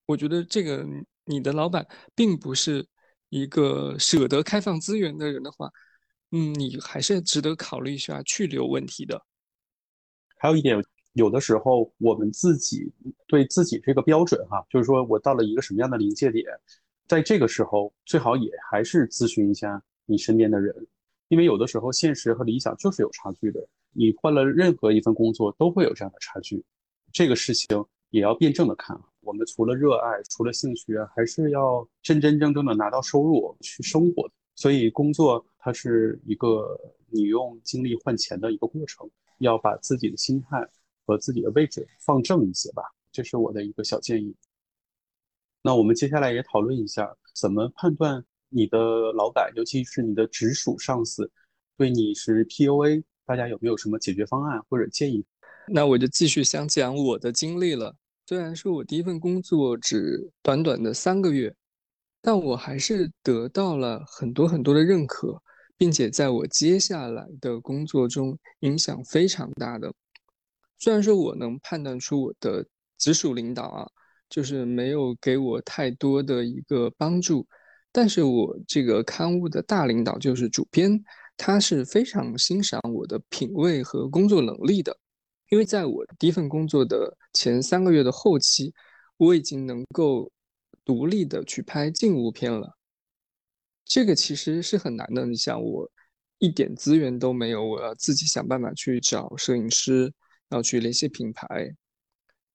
[0.05, 0.85] 我觉得这个
[1.25, 2.87] 你的老板并不是
[3.27, 5.69] 一个舍得开放资源的人的话，
[6.31, 9.21] 嗯，你还是值得考虑一下去留问题的。
[10.39, 10.81] 还有一点，
[11.13, 12.89] 有的时候我们自己
[13.27, 16.45] 对自己这个标准哈，就是说我到了一个什么样的临界点，
[17.07, 20.73] 在这个时候最好也还是咨询一下你身边的人，
[21.27, 23.59] 因为有的时候现实和理想就是有差距的。
[23.91, 26.63] 你换了任何一份工作都会有这样的差距，
[27.11, 28.97] 这个事情也要辩证的看。
[29.21, 34.31] 我们除了热爱，除了兴趣，还是要真真正正的拿到收入去生活。
[34.55, 39.09] 所以工作它是一个你用精力换钱的一个过程。
[39.39, 40.65] 要把自己的心态
[41.05, 44.35] 和自己的位置放正一些吧，这是我的一个小建议。
[45.61, 51.29] 那我们接下来也讨论一下，怎么判断你的老板，尤其是你的直属上司，
[51.75, 55.25] 对你是 PUA，大家有没有什么解决方案或者建议？
[55.67, 57.95] 那我就继续想讲我的经历了。
[58.25, 61.55] 虽然说我第一份工作只短短的三个月，
[62.21, 65.41] 但我还是得到了很多很多的认可。
[65.79, 69.91] 并且在我接下来的工作中影响非常大的。
[70.77, 72.65] 虽然说我能判断出我的
[72.97, 73.89] 直属领导啊，
[74.29, 77.47] 就是没有给我太多的一个帮助，
[77.93, 81.01] 但是我这个刊物的大领导就是主编，
[81.37, 84.95] 他是非常欣赏我的品味和工作能力的。
[85.49, 88.73] 因为在我第一份工作的前三个月的后期，
[89.15, 90.29] 我已经能够
[90.83, 92.75] 独立的去拍静物片了。
[93.89, 95.25] 这个其实是很难的。
[95.25, 95.89] 你想，我
[96.37, 100.03] 一点资源都没有，我要自己想办法去找摄影师，
[100.47, 101.47] 然后去联系品牌，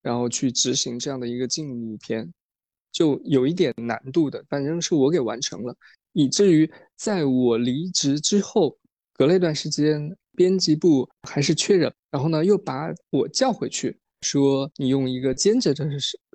[0.01, 2.33] 然后去执行这样的一个静物片，
[2.92, 4.44] 就有一点难度的。
[4.49, 5.77] 反正是我给完成了，
[6.12, 8.79] 以至于在我离职之后，
[9.14, 15.85] 隔了一段时间，编辑部还是缺人，然后呢又把我叫回去，说你用一个兼职的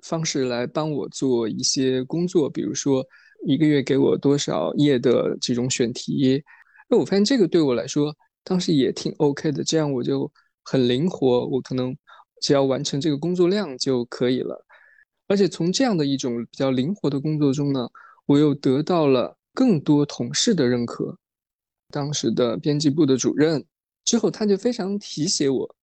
[0.04, 3.02] 方式来帮我做一些工作，比如说。
[3.46, 6.42] 一个月给我多少页的这种选题。
[6.88, 10.30] 那我发现这个对我来说当时也挺 OK 的，这样我就
[10.62, 11.96] 很灵活，我可能
[12.40, 14.64] 只要完成这个工作量就可以了。
[15.28, 17.88] 而且从这样的一种比较灵活的工作中呢，
[18.26, 21.16] 我又得到了更多同事的认可。
[21.92, 23.64] 当时的编辑部的主任
[24.04, 25.76] 之后，他就非常提携我。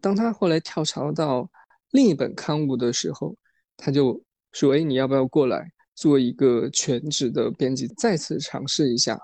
[0.00, 1.48] 当他后来跳槽到
[1.90, 3.36] 另一本刊物的时候，
[3.76, 4.20] 他就
[4.52, 9.18] 说：“哎，你要不要过来做一个全职的编辑，再次尝试一下？”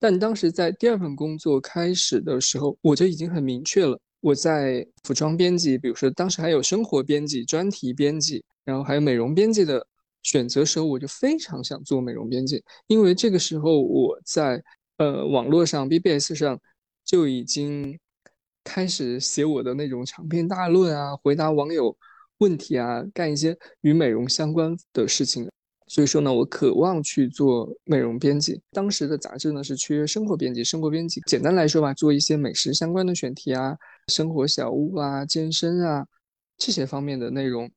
[0.00, 8.44] 但当时在第二份工作开始的时候，我就已经很明确了，我在服装编辑，比如说当时还有生活编辑、专题编辑。
[8.64, 9.82] 然后还有美容编辑的
[10.22, 14.62] 选择时候，我就非常想做美容编辑，因为这个时候我在
[14.98, 16.60] 呃网络上 BBS 上
[17.02, 17.98] 就已经
[18.62, 21.96] 开始写我的那种长篇大论啊，回答网友
[22.40, 25.48] 问题啊，干一些与美容相关的事情。
[25.88, 28.60] 所以说呢，我渴望去做美容编辑。
[28.72, 33.76] 当时的杂志呢是缺生活编辑，生活编辑简单来说吧，做一些美食相关的选题啊，
[34.08, 36.06] 生活小物啊，健身啊
[36.58, 37.70] 这些方面的内容。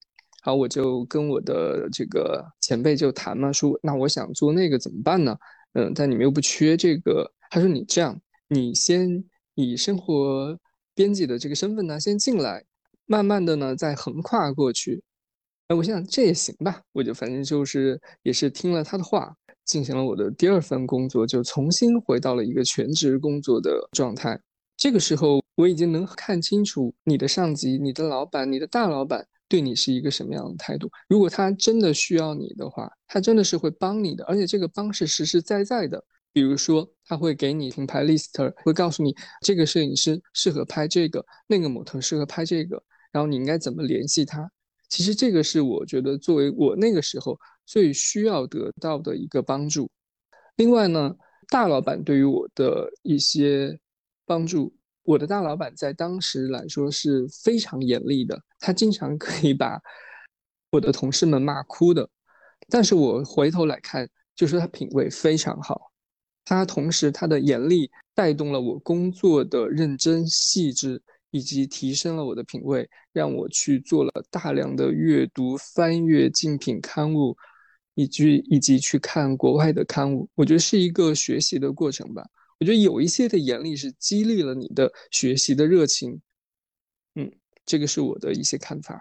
[0.43, 5.38] 好，我就跟我的这个前辈就谈嘛，说那我想做那个怎么办呢？
[5.74, 7.32] 嗯，但你们又不缺这个。
[7.50, 9.24] 他说你这样，你先
[9.56, 10.58] 以生活
[10.95, 12.65] 编辑的这个身份呢，先进来，
[13.06, 15.04] 慢慢的呢再横跨过去。
[15.71, 24.38] 哎，我想这也行吧，我就反正就是也是听了他的话，进行了我的第二份工作，就重新回到了一个全职工作的状态。
[24.75, 29.25] 这个时候我已经能看清楚你的上级、你的老板、你的大老板。
[29.47, 30.89] 对你是一个什么样的态度？
[31.07, 36.03] 如果他真的需要你的话，他真的是会帮你的，而且这个帮是实实在在的。
[36.34, 42.81] 比如说，他会给你品牌 list，会告诉你这个摄影师适合拍这个，那个模特适合拍这个，
[43.12, 44.49] 然后你应该怎么联系他。
[44.91, 49.89] 其实这个是我觉得作为我那个时候最需要得到的一个帮助。
[50.58, 51.15] 另外呢，
[51.47, 53.80] 大老板对于我的一些
[54.25, 54.71] 帮助。
[55.04, 59.82] 我的大老板在当时来说是非常严厉的，他经常可以把
[60.69, 62.08] 我的同事们骂哭的。
[62.69, 65.91] 但是我回头来看，就说他品味非常好，
[66.45, 71.01] 他同时他的严厉带动了我工作的认真细致，
[71.32, 77.36] 以及提升了我的品味，让我去做了大量的阅读、翻阅竞品刊物，
[77.96, 80.30] 以及以及去看国外的刊物。
[80.36, 82.24] 我觉得是一个学习的过程吧。
[82.60, 86.22] 我觉得有一些的严厉是激励了你的学习的热情，
[87.15, 87.32] 嗯，
[87.65, 89.00] 这个是我的一些看法。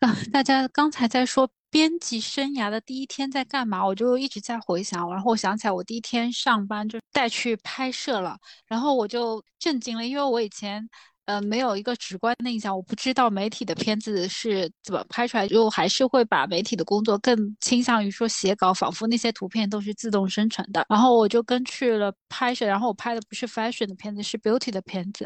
[0.00, 10.88] 啊，大家刚才在说编辑生涯的第一天在干嘛，我就一直在回想，然后我想起来我第一天上班就带去拍摄了，然后我就震惊了，因为我以前。
[11.24, 20.84] 呃，没有一个直观的印象，我不知道媒体的片子是怎么拍出来，就还是会把媒体的工作更倾向于说写稿，仿佛那些图片都是自动生成的。
[20.88, 25.24] 然后我就跟去了拍摄，然后我拍的不是 fashion 的片子，是 beauty 的片子。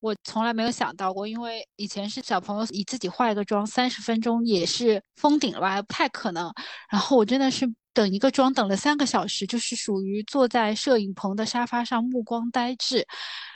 [0.00, 6.52] 我从来没有想到过，因为以前是小朋友，以自己化一个妆三十分钟也是封顶了吧，不太可能。
[6.90, 13.06] 然后我真的是等一个妆等了三个小时，就是属于坐在摄影棚的沙发上目光呆滞，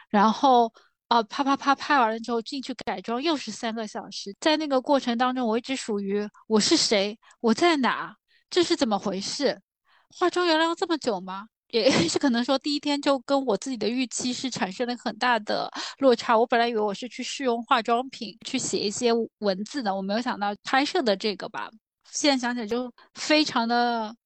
[0.08, 0.72] 然后。
[1.12, 8.16] 啊，啪啪啪拍完了之后进去改装又是三个小时，在那个过程当中，我一直属于我是谁，我在哪，
[8.48, 9.60] 这是怎么回事？
[10.08, 11.48] 化妆原来要这么久吗？
[11.68, 16.38] 也 是可能说第一天就跟我自己的预期是产生了很大的落差。
[16.38, 21.68] 我本来以为我是去试用化妆品，去写一些文字的，我没有想到拍摄的这个吧。
[22.10, 24.16] 现在想起来就非常的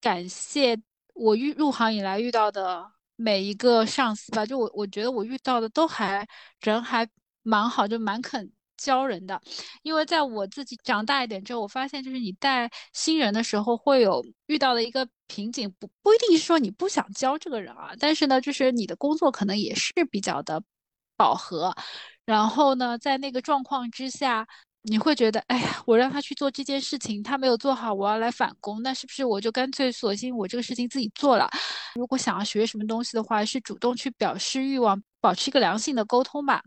[0.00, 0.78] 感谢
[1.12, 2.95] 我遇入行以来遇到的。
[3.16, 6.26] 每一个上司吧，就我我觉得我遇到的都还
[6.60, 7.08] 人还
[7.42, 9.40] 蛮好，就蛮肯教人的。
[9.82, 20.62] 因为在我自己长大一点之后，我发现就是你带新人的时候会有遇到的一个瓶颈，不不一定是说你不想教这个人啊，但是呢，就是你的工作可能也是比较的
[21.16, 21.74] 饱和，
[22.24, 24.46] 然后呢，在那个状况之下。
[24.88, 31.50] 你会觉得，哎呀，我让他去做这件事情，他没有做好，我要来反攻，那是不是我就干脆索性我这个事情自己做了？
[31.96, 36.62] 如果想要学什么东西的话，是主动去表示欲望，保持一个良性的沟通吧。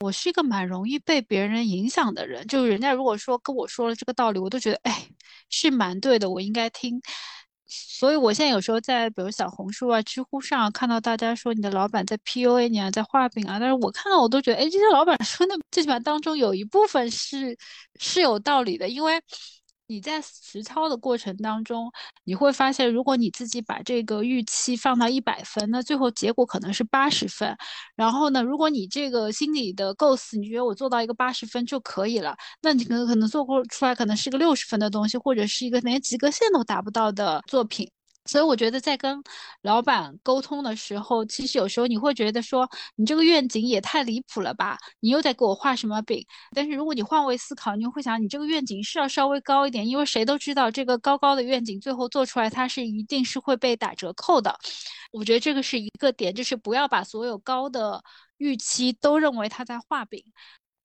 [0.00, 5.08] 我是一个蛮容易被别人影响的人，就是人家如果说跟我说了这个道理，我都觉得，哎，
[5.50, 7.00] 是蛮对的，我应该听。
[7.68, 17.56] 所以，我现在有时候在比如小红书啊、知乎上看到大家说你的老板在 PUA 你啊，在画饼啊，但是我看到我都觉得，哎，这些老板说的最起码当中有一部分是
[18.00, 19.20] 是有道理的，因为
[19.88, 21.90] 你在实操的过程当中，
[22.24, 27.56] 你会发现，如果你自己把这个预期放到一百分，那最后结果可能是八十分。
[27.96, 37.90] 然后呢，如果你这个心理的构思，你觉得我做到一个八十分就可以了，那你可能可能做过出来可能是个六十分的东西，或者是一个连及格线都达不到的作品。
[38.28, 39.22] 所以我觉得在跟
[39.62, 44.78] 老板沟通的时候，其实有时候你会觉得说，你这个愿景也太离谱了吧？
[45.00, 46.24] 你又在给我画什么饼？
[46.54, 54.54] 但是如果你换位思考，你会想，你这个愿景是要稍微高一点，因为谁都知道这个高高的愿景最后做出来，它是一定是会被打折扣的。
[55.10, 58.04] 我觉得这个是一个点，就是不要把所有高的
[58.36, 60.22] 预期都认为他在画饼。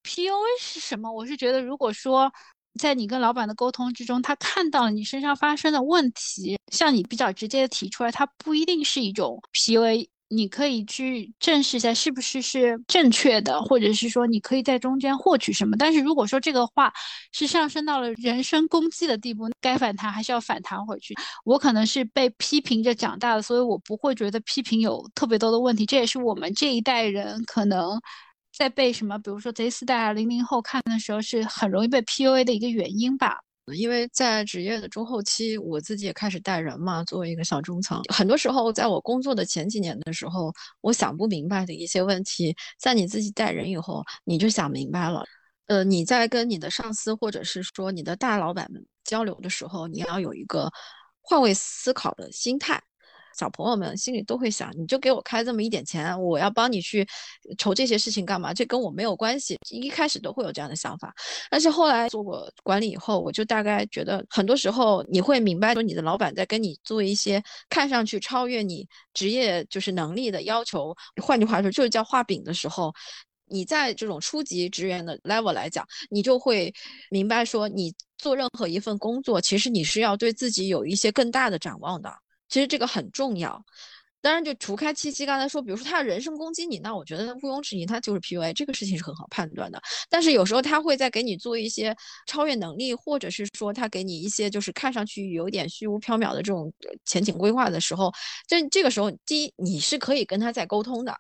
[0.04, 0.32] PUA
[0.62, 1.12] 是什么？
[1.12, 2.32] 我是觉得，如果说。
[2.80, 15.78] 在你跟老板的沟通之中，他看到了你身上发生的问题，向你比较直接的提出来，他不一定是一种 PUA，你可以去正视一下是不是是正确的，或者是说你可以在中间获取什么。
[15.78, 16.92] 但是如果说这个话
[17.32, 21.14] 是上升到了人身攻击的地步，该反弹还是要反弹回去。
[21.46, 25.86] 我可能是被批评着长大的，所以我不会觉得批评有特别多的问题。
[25.86, 28.02] 这也是我们这一代人可能。
[28.56, 33.40] 在被什么，比如说 Z 四代啊、零零后看的时候，是很容易被 PUA 的一个原因吧？
[33.74, 45.24] 因为在职业的中后期，我自己也开始带人嘛，作为一个小中层，很多时候在我工作的前几年的时候，我想不明白的一些问题，在你自己带人以后，你就想明白了。
[45.68, 50.70] 呃，你在跟你的上司或者是说你的大老板们交流的时候，你要有一个
[51.22, 52.84] 换位思考的心态。
[53.38, 57.08] 小朋友们心里都会想，你就给我开这么一点钱，我要帮你去
[57.58, 58.54] 筹这些事情干嘛？
[58.54, 59.58] 这跟我没有关系。
[59.70, 61.14] 一开始都会有这样的想法，
[61.50, 70.96] 但是后来做过管理以后，我就大概觉得，很多时候你会明白，说你的老板在跟你做一些看上去超越你职业就是能力的要求。
[71.22, 72.94] 换句话说，就是叫画饼的时候，
[73.48, 76.74] 你在这种初级职员的 level 来讲，你就会
[77.10, 82.10] 明白说，你做任何一份工作，其实你是要对自己有一些更大的展望的。
[82.54, 83.60] 其实这个很重要，
[84.22, 89.82] 当然就除开七七刚才说，比如说他人身攻击你，那我觉得毋庸置疑，他就是 PUA，这个事情是很好判断的。
[90.08, 91.96] 但是有时候他会在给你做一些
[92.28, 96.72] 超越能力，或者是说他给你一些就是看上去有点虚无缥缈的这种
[97.06, 98.14] 前景规划的时候，
[98.48, 101.18] 这这个时候，第一你是可以跟他在沟通的。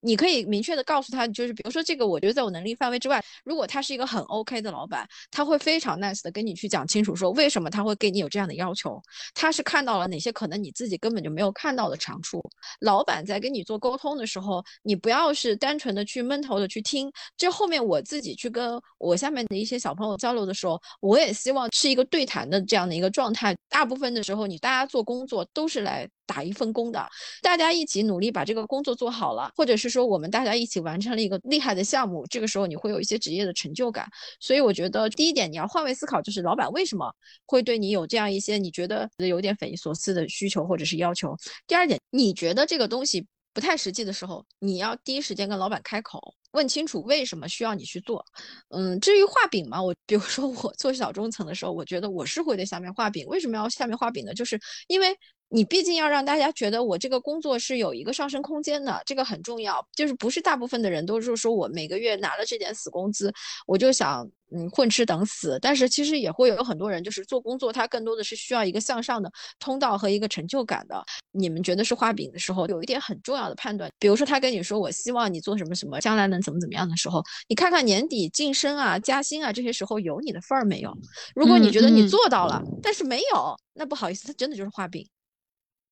[0.00, 3.22] 你可以明确的告诉他，就是比如说这个，我觉得在我能力范围之外。
[3.44, 9.00] 如果他是一个很 OK 的老板，他会非常 nice 的跟你去讲清楚，说为什么他会给你有这样的要求，
[9.34, 12.42] 他是看到了哪些可能你自己根本就没有看到的长处。
[12.80, 17.10] 老板在跟你做沟通的时候，你不要是单纯的去闷头的去听。
[17.36, 23.56] 这后面我自己去跟我下面的一些小朋友交流的时候，我也希望是一个对谈的这样的一个状态。
[23.68, 26.08] 大部分的时候，你大家做工作都是来。
[26.28, 27.08] 打一份工的，
[27.40, 34.06] 大家一起努力把这个工作做好了，或者是说我们大家一起完成了一个厉害的项目，这个时候你会有一些职业的成就感。
[34.38, 37.10] 所以我觉得第一点你要换位思考，就是老板为什么
[37.46, 41.34] 会对你有这样一些你觉得有点匪夷所思的需求或者是要求。
[41.66, 48.22] 第二点，你觉得这个东西不太实际的时候，你要第一时间跟老板开口，问清楚为什么需要你去做。
[48.68, 53.26] 嗯，至于画饼嘛，我比如说我做小中层的时候，我觉得我是会在下面画饼。
[53.28, 54.34] 为什么要下面画饼呢？
[54.34, 55.16] 就是因为。
[55.50, 59.86] 你毕竟要让大家觉得我这个工作是有一个上升空间的，这个很重要。
[59.96, 63.32] 就是不是大部分的人都是说我每个月拿了这点死工资，
[63.66, 65.58] 我就想嗯混吃等死。
[65.62, 71.02] 但是其实也会有很多人，就是做工作，他更多的是需要一个向上的通道和一个成就感的。
[71.32, 80.94] 你们觉得是画饼的时候，有一点很重要的判断，比如说他跟你说我希望你做什么什么，将来能怎么怎么样的时候，你看看年底晋升啊、加薪啊这些时候有你的份儿没有？
[81.34, 85.08] 如果你觉得你做到了，但是没有，那不好意思，他真的就是画饼。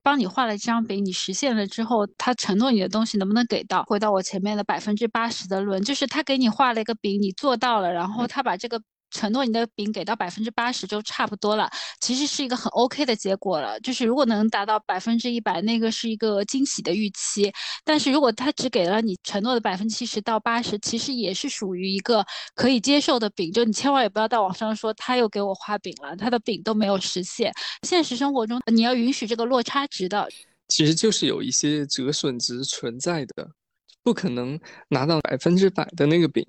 [0.06, 3.82] 帮你画了一张饼，你实现了之后，他承诺你的东西能不能给到？
[3.88, 8.80] 回到我前面的百分之八十的论，就是他给你画了一个饼，你做到了，然后他把这个。
[9.10, 13.78] 承诺你的饼给到百分之八十就差不多了，其实是一个很 OK 的结果了。
[13.80, 17.52] 就是如果能达到百分之一百，那个是一个惊喜的预期。
[17.84, 23.52] 但是如果他只给了你承诺的百分之七十到八十，其实也是属于一个可以接受的饼。
[23.52, 27.52] 就你千万也不要到网上说他又给我画饼了，他的饼都没有实现。
[27.82, 30.28] 现实生活中你要允许这个落差值的，
[30.68, 33.48] 其实就是有一些折损值存在的，
[34.02, 36.44] 不可能拿到百分之百的那个饼。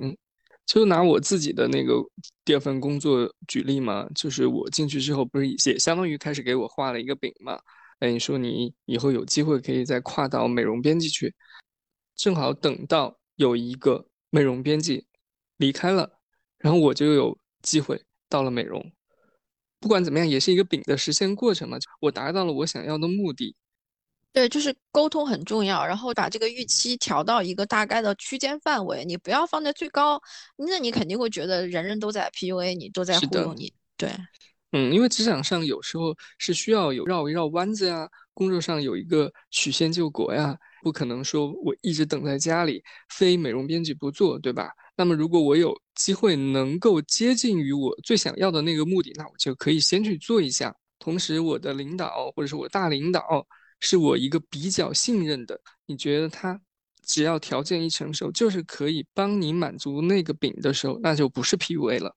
[0.67, 1.93] 就拿我自己的那个
[2.43, 7.57] 第二份工作举例嘛，就是我进去之后，不是也相当于开始给我画了一个饼嘛？
[7.99, 11.33] 哎，你说你以后有机会可以再跨到美容编辑去，
[12.15, 15.07] 正好等到有一个美容编辑
[15.55, 16.19] 离开了，
[16.59, 18.91] 然后我就有机会到了美容。
[19.79, 23.55] 不管怎么样，也是一个饼的实现过程嘛，我达到了我想要的目的。
[24.37, 30.21] 对，就是沟通很重要，然后把这个预期调到一个大概的区间范围，你不要放在最高，
[30.55, 33.73] 那你肯定会觉得人人都在 PUA 你，都在忽悠你。
[33.97, 34.11] 对，
[34.73, 44.69] 嗯，因为职场上有时候是需要有绕一绕弯子呀，工作上有一个曲线救国呀，不可能说我一直等在家里，非美容编辑不做，对吧？
[44.95, 50.75] 那么如果我有机会能够接近于我最想要的那个目的，那我就可以先去做一下。
[50.99, 53.43] 同时，我的领导或者是我大领导
[53.79, 56.59] 是我一个比较信任的，你觉得他？
[57.03, 62.13] 只要条件一成熟，就是可以帮你满足那个饼的时候，那就不是 PUA 了。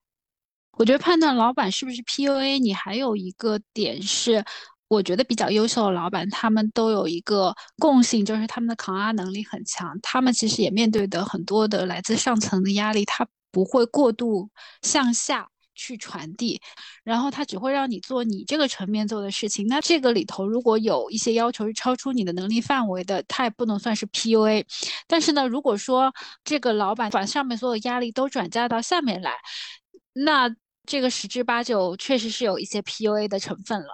[0.73, 4.45] 我觉得判断老板是不是 PUA，你还有一个点是，
[4.89, 9.97] 我觉得比较优秀的老板，他们都有一个共性，就是他们的抗压能力很强。
[10.03, 14.51] 他们其实也面对的很多的来自上层的压力，他不会过度
[14.83, 15.49] 向下。
[15.81, 16.61] 去传递，
[17.03, 19.67] 然后他只会让你做你这个层面做的事情。
[19.67, 24.65] 那这个里头如果有一些要求是超出你的能力范围的，它也不能算是 PUA。
[25.09, 26.13] 但是呢，如果说
[26.45, 29.33] 这个老板把上面所有压力都转嫁到下面来，
[30.13, 30.55] 那
[30.87, 33.89] 这个十之八九确实是有一些 PUA 的成分了。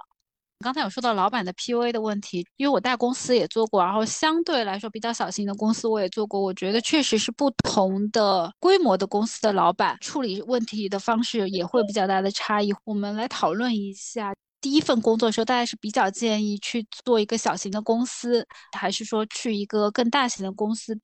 [0.59, 12.73] 刚才有说到老板的 PUA 的问题，因为我大公司也做过，然后相对来说比较小型的公司我也做过，我觉得确实是不同的规模的公司的老板处理问题的方式也会比较大的差异。
[12.85, 18.45] 我们来讨论一下，第一份工作的时候，大家是比较建议去做一个小型的公司，
[18.75, 20.99] 还是说去一个更大型的公司？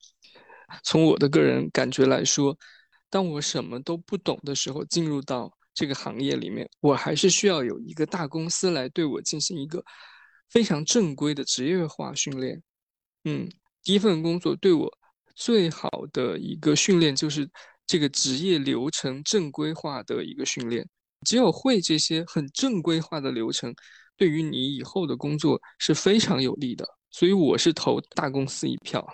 [0.82, 2.58] 从我的个人感觉来说，
[3.08, 5.52] 当我什么都不懂的时候，进入到。
[5.74, 9.84] 这个行业里面，我还是需要有一个大公司来对我进行一个
[10.48, 12.62] 非常正规的职业化训练。
[13.24, 13.48] 嗯，
[13.82, 14.90] 第一份工作对我
[15.34, 17.50] 最好的一个训练就是
[17.86, 20.88] 这个职业流程正规化的一个训练。
[21.26, 23.74] 只有会这些很正规化的流程，
[24.16, 26.86] 对于你以后的工作是非常有利的。
[27.10, 29.04] 所以我是投大公司一票。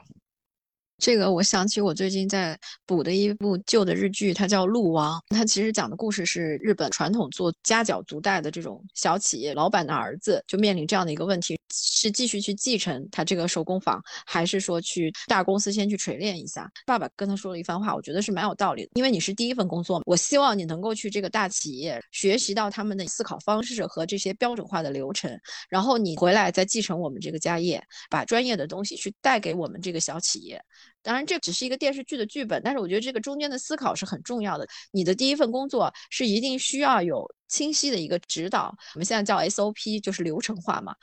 [1.01, 5.19] 这个我想起我最近在补的一部旧的日剧，它叫《鹿王》。
[5.35, 16.71] 它其实讲的故事是日本传统做夹脚足袋的这种小企业老板的儿子，就面临这样的一个问题：是继续去继承他这个手工坊，还是说去大公司先去锤炼一下？
[16.85, 18.91] 爸爸跟他说了一番话，我觉得是蛮有道理的。
[18.95, 25.35] 因为你是第一份工作，我希望你能够去这个大企业学习到他们的思考方式和这些标准化的流程，
[25.71, 30.63] 然后你回来再继承我们这个家业，把专业的东西去带给我们这个小企业。
[31.03, 34.67] 当然，这只是一个电视剧的剧本，但是我觉得这个中间的思考是很重要的。
[34.93, 40.95] 你的第一份工作是一定需要有清晰的一个指导，我们现在叫 SOP，就是流程化嘛。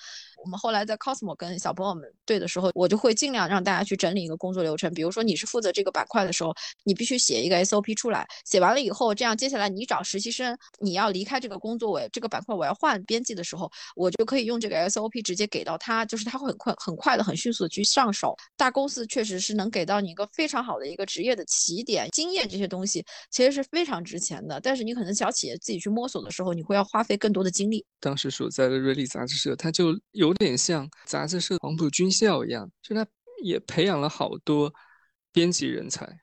[0.43, 4.93] 我们后来在 Cosmo 跟小朋友们对的时候，我就会尽量让大家去整理一个工作流程。
[4.93, 8.25] 比如说你是负责这个板块的时候，你必须写一个 SOP 出来。
[8.45, 18.35] 写完了以后，这样接下来你找实习生，你要离开这个工作位，这个板块我要换编辑的时候，我就可以用这个 SOP 直接给到他，就是他会很快、很快的、很迅速的去上手。
[18.55, 24.61] 大公司确实是能给到你一个非常好的一个职业的起点，经验这些东西其实是非常值钱的。
[24.61, 27.85] 但是你可能小企业自己去摸索的时候，你会要花费更多的精力。
[27.99, 33.05] 当时所在的瑞丽杂志社，它就有点像杂志社黄埔军校一样，就它
[33.43, 34.73] 也培养了好多
[35.31, 36.19] 编辑人才，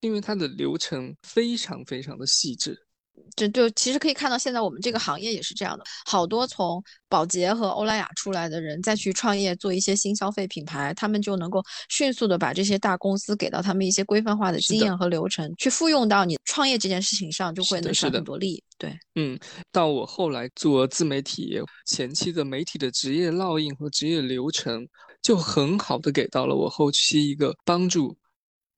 [0.00, 2.85] 因为它的流程非常非常的细致。
[3.34, 18.62] 这就其实可以看到，现在我们这个行业也是这样的，好多从宝洁和欧莱雅出来的人再去创业做一些新消费品牌，他们就能够迅速的把这些大公司给到他们一些规范化的经验和流程，去复用到你创业这件事情上，就会能省很多力。
[18.78, 19.38] 对，嗯，
[19.70, 24.86] 到我后来做自媒体，前期的媒体的职业烙印和职业流程，
[25.22, 28.16] 就很好的给到了我后期一个帮助。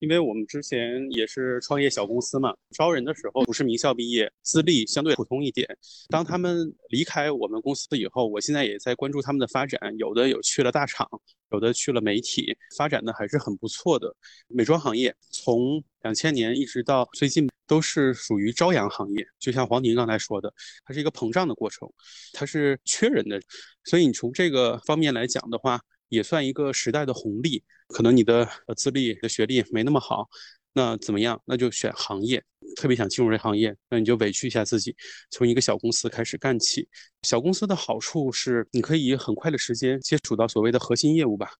[0.00, 5.66] 因为我们之前也是创业小公司嘛，招人的时候不是名校毕业，资历相对普通一点。
[6.08, 11.08] 当他们离开我们公司以后，我现在也在关注他们的发展，有的有去了大厂，
[11.50, 14.14] 有的去了媒体，发展的还是很不错的。
[14.46, 20.52] 美妆行业从两千年一直到最近都是属于朝阳行业，就像黄婷刚才说的，
[20.84, 21.88] 它是一个膨胀的过程，
[22.32, 23.40] 它是缺人的，
[23.84, 25.80] 所以你从这个方面来讲的话。
[26.10, 30.28] 也算一个时代的红利，可能你的资历、的学历没那么好，
[30.72, 31.40] 那怎么样？
[31.44, 32.42] 那就选行业，
[32.76, 34.94] 特别想进入这行业，那你就委屈一下自己，
[35.30, 36.88] 从一个小公司开始干起。
[37.22, 41.50] 小公司的好处是，你可以很快的时间接触到所谓的核心业务吧。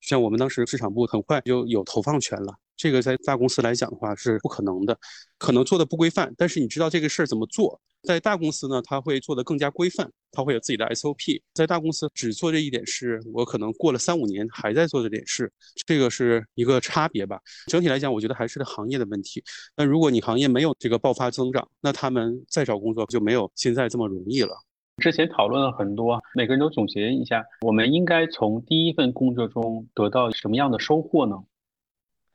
[0.00, 4.98] 像我们当时市场部很快就有投放权了，这个在大公司来讲的话是不可能的，
[5.38, 7.80] 可能做的不规范，但是你知道这个事儿怎么做。
[8.02, 11.40] 在大公司呢，他会做的更加规范，他会有自己的 SOP。
[11.54, 15.50] 在大公司只做这一点事，我可能过了三五年还在做这点事，
[15.86, 17.40] 这个是一个差别吧。
[17.66, 19.42] 整体来讲，我觉得还是行业的问题。
[19.76, 24.54] 那如果你行业没有这个爆发增长，那他们再找工作就没有现在这么容易了。
[25.02, 31.36] 之前讨论了很多，每个人都总结一下，我们应该从第一份工作中得到什么样的收获呢？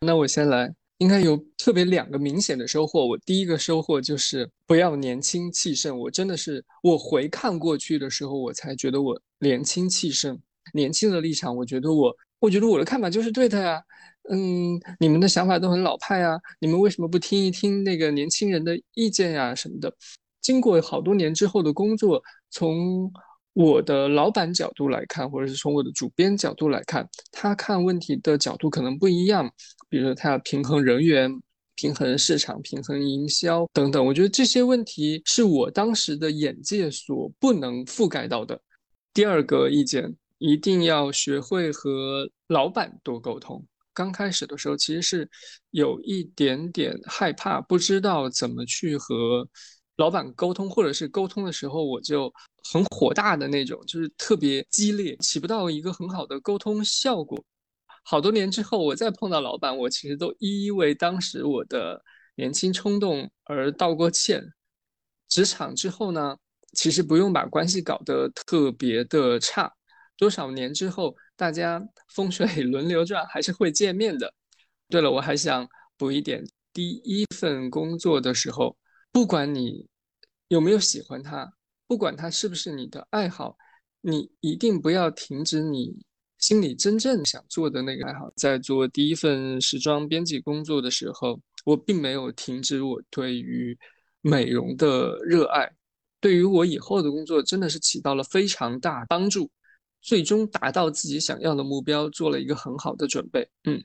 [0.02, 0.74] 那我先来。
[0.98, 3.04] 应该有特别两个明显的收获。
[3.04, 5.98] 我第一个收获就是不要年轻气盛。
[5.98, 10.40] 我真的是我回看过去的时候，我才觉得我年轻气盛。
[10.76, 13.82] 年轻的立场，我觉得我，我觉得我的看法就是对的呀。
[14.30, 19.92] 嗯，你们的想法都很老派啊，你们为什么不听一听那个年轻人的意见呀什么的？
[20.40, 22.22] 经过好多年之后的工作，
[22.52, 23.12] 从
[23.54, 29.52] 我的老板角度来看，或者是从我的主编角度来看，他看问题的角度可能不一样。
[29.90, 31.30] 比如说，他要平衡人员、
[31.76, 34.06] 平衡市场、平衡营销等等。
[34.06, 38.58] 我觉得这些问题是我当时的眼界所不能覆盖到的。
[39.14, 43.66] 第二个意见，一定要学会和老板多沟通。
[43.94, 45.30] 刚开始的时候，其实是
[45.72, 49.46] 有一点点害怕，不知道怎么去和。
[50.02, 52.34] 老板沟通，或者是沟通的时候，我就
[52.74, 57.40] 很火大的那种，就是特别激烈，起不到一个很好的沟通效果。
[58.04, 62.04] 好多年之后，我再碰到老板，我其实都一一为当时我的
[62.36, 64.44] 年轻冲动而道过歉。
[65.30, 66.36] 职场之后呢，
[66.74, 69.72] 其实不用把关系搞得特别的差，
[70.18, 74.34] 多少年之后，大家风水 轮流转，还是会见面的。
[74.90, 76.44] 对了，我还想补一点，
[76.74, 78.76] 第一份工作的时候，
[79.12, 79.91] 不管你。
[80.52, 81.50] 有没有喜欢他？
[81.88, 83.56] 不管他是不是你的爱好，
[84.02, 86.04] 你一定不要停止你
[86.40, 88.30] 心里真正想做的那个爱好。
[88.36, 93.78] 在做第一份时装编辑工作的时候，我并没有停止我对于
[94.20, 95.72] 美容的热爱，
[96.20, 99.50] 对于我以后的工作真的是起到了非常大帮助，
[100.02, 103.50] 最终达到自己想要的目标，做了一个很好的准备。
[103.64, 103.82] 嗯。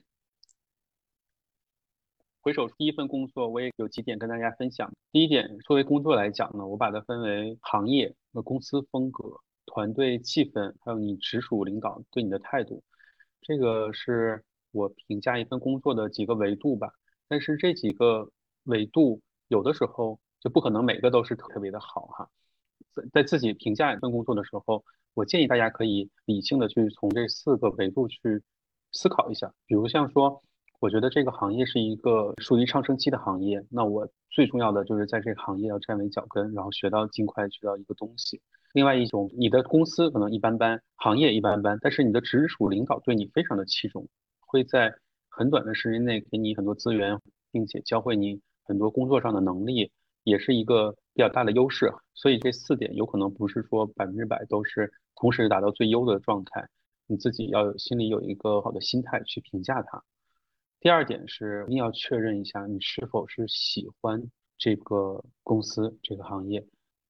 [2.47, 4.89] 回首第一份工作，我也有几点跟大家分享。
[5.11, 12.81] 第一点，作为工作来讲呢，我把它分为行业和公司风格、团队气氛，还有你直属领导对你的态度。
[13.41, 16.93] 这个是我评价一份工作的几个维度吧。
[17.27, 18.31] 但是这几个
[18.63, 19.19] 维度
[19.49, 22.29] 有的时候就不可能每个都是特别的好哈。
[22.93, 24.85] 在在自己评价一份工作的时候，
[25.15, 28.41] 我建议大家可以理性的去从这四个维度去
[28.93, 30.41] 思考一下，比如像说。
[30.79, 38.39] 我觉得这个行业是一个属于上升期的行业，那我最重要的就是在这个行业要站稳脚跟，然后学到尽快学到一个东西。
[38.73, 44.07] 另外一种，你的公司可能一般般，行业一般般，但是你的直属领导对你非常的器重，
[44.39, 44.93] 会在
[45.29, 47.19] 很短的时间内给你很多资源，
[47.51, 49.91] 并且教会你很多工作上的能力，
[50.23, 51.91] 也是一个比较大的优势。
[52.13, 56.69] 所以这四点有可能不是说百分之百都是同时达到最优的状态，
[57.07, 60.03] 你自己要有心里有一个好的心态去评价它。
[60.79, 64.23] 第二点是一定要确认一下你是否是喜欢
[64.57, 66.63] 这个公司这个行业，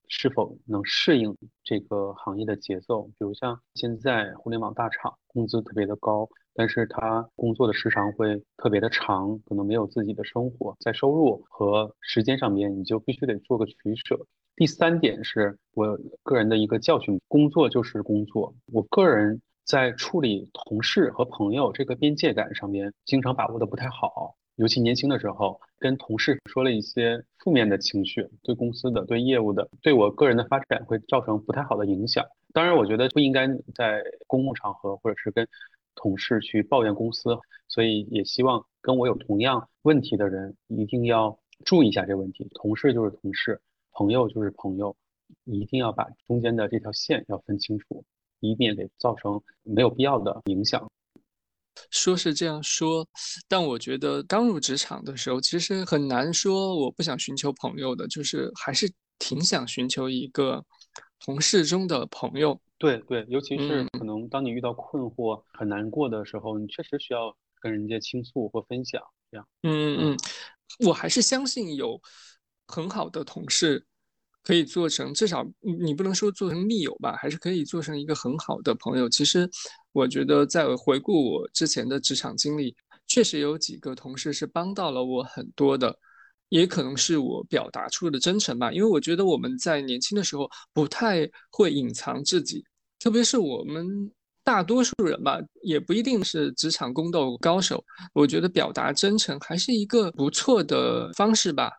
[0.07, 3.03] 是否能适应这个行业的节奏。
[3.03, 14.25] 比如像现在互联网大厂工资特别的高，但是他工作的时长会特别的长，可能没有自己的生活，在收入和时间上面你就必须得做个取舍。
[14.55, 18.55] 第三点是我个人的一个教训：工作就是工作。
[18.71, 19.41] 我个人。
[19.67, 24.37] 在处理同事和朋友这个边界感上面，经常把握的不太好。
[24.55, 32.25] 尤其年轻的时候，跟同事说了一些负面的情绪，对公司的、对业务的、对我个人的发展会造成不太好的影响。
[32.53, 33.45] 当然，我觉得不应该
[33.75, 35.45] 在公共场合或者是跟
[35.95, 37.37] 同事去抱怨公司，
[37.67, 42.49] 所以也希望跟我有同样问题的人一定要注意一下这个问题。
[42.55, 43.61] 同事就是同事，
[43.91, 44.95] 朋友就是朋友，
[45.43, 48.05] 一定要把中间的这条线要分清楚。
[48.39, 50.89] 以免给造成没有必要的影响。
[51.91, 53.07] 说是这样说，
[53.47, 60.65] 但我觉得刚入职场的时候，其实很难说我不想寻求朋友的，就是还是挺想寻求一个
[61.19, 62.59] 同事中的朋友。
[62.79, 69.01] 对对，尤其是可能当你遇到困惑、很难过的时候，你确实需要跟人家倾诉或分享。
[69.29, 70.17] 这样，嗯嗯嗯，
[70.87, 72.01] 我还是相信有
[72.67, 73.85] 很好的同事。
[74.47, 75.45] 可以做成，至少
[75.83, 79.09] 你不能说做成密友吧，还是可以做成一个很好的朋友。
[79.09, 79.45] 其实，
[79.91, 82.73] 我觉得在回顾我之前的职场经历，
[83.07, 85.93] 确实有几个同事是帮到了我很多的，
[86.47, 88.71] 也可能是我表达出的真诚吧。
[88.71, 92.63] 因为我觉得我们在年轻的时候不太会隐藏自己，
[92.99, 93.85] 特别是我们
[94.45, 97.83] 大多数人吧，也不一定是职场宫斗高手。
[98.13, 101.69] 我觉得表达真诚还是一个不错的方式吧。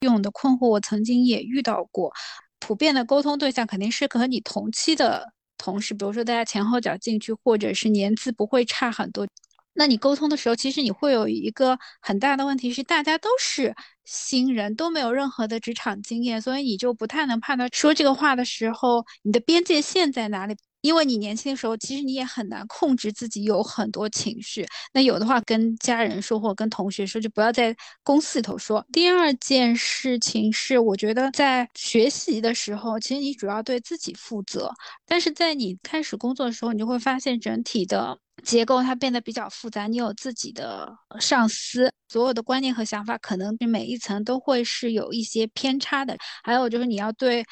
[0.00, 2.12] 用的困惑，我曾经也遇到过。
[2.58, 9.26] 普遍的沟通对象肯定是和你同期的同事，比如说大家前后脚进去，或者是年资不会差很多。
[9.74, 13.74] 那你沟通的时候，其实你会有一个很大的问题是，大家都是
[14.04, 20.56] 新人，都没有任何的职场经验，所以你就不太能判断说这个话的时候，你的边界线在哪里。
[20.82, 24.66] 因为你年轻的时候，其实你也很难控制自己有很多情绪。
[24.92, 28.84] 那有的话跟家人说，或跟同学说，就不要在公司里头说。
[28.92, 34.70] 第二件事情是，我觉得在学习的时候，其实你主要对自己负责。
[35.06, 39.86] 但是在你开始工作的时候，你就会发现整体的结构它变得比较复杂。
[39.86, 46.16] 你有自己的上司，所有的观念和想法，可能每一层都会是有一些偏差的。
[46.42, 47.44] 还有就是你要对。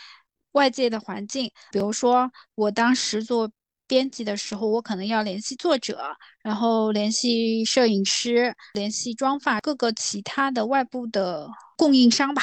[0.59, 3.49] 外界的环境，比如说我当时做
[3.87, 6.01] 编辑的时候，我可能要联系作者，
[6.43, 12.43] 然后联系摄影师，联系妆发各个其他的外部的供应商吧，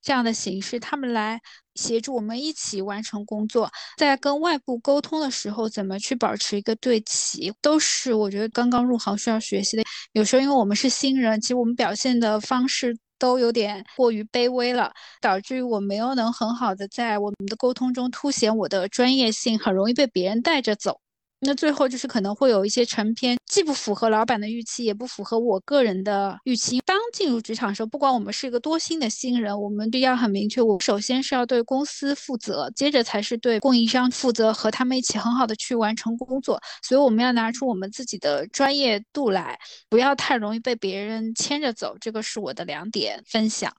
[0.00, 1.40] 这样的形式，他们来
[1.74, 3.68] 协助我们一起完成工作。
[3.98, 9.82] 在跟外部沟通的时候，怎么去保持一个对齐，都是我觉得刚刚入行需要学习的。
[10.12, 12.96] 有时候因为我们是新人，其实我们表现的方式。
[13.18, 21.00] 都有点过于卑微了，导致于我没有能很好的在我们的沟通中凸显我的专业性，很容易被别人带着走。
[21.40, 26.80] 那最后就是可能会有一些成片，既不符合老板的预期，也不符合我个人的预期。
[26.86, 36.58] 当进入职场的时候，不管我们是一个多新的新人，我们都要很明确，我首先是要对公司负责，接着才是对供应商负责，和他们一起很好的去完成工作。
[36.82, 39.58] 所以我们要拿出我们自己的专业度来，
[39.90, 41.96] 不要太容易被别人牵着走。
[42.00, 43.70] 这个是我的两点分享。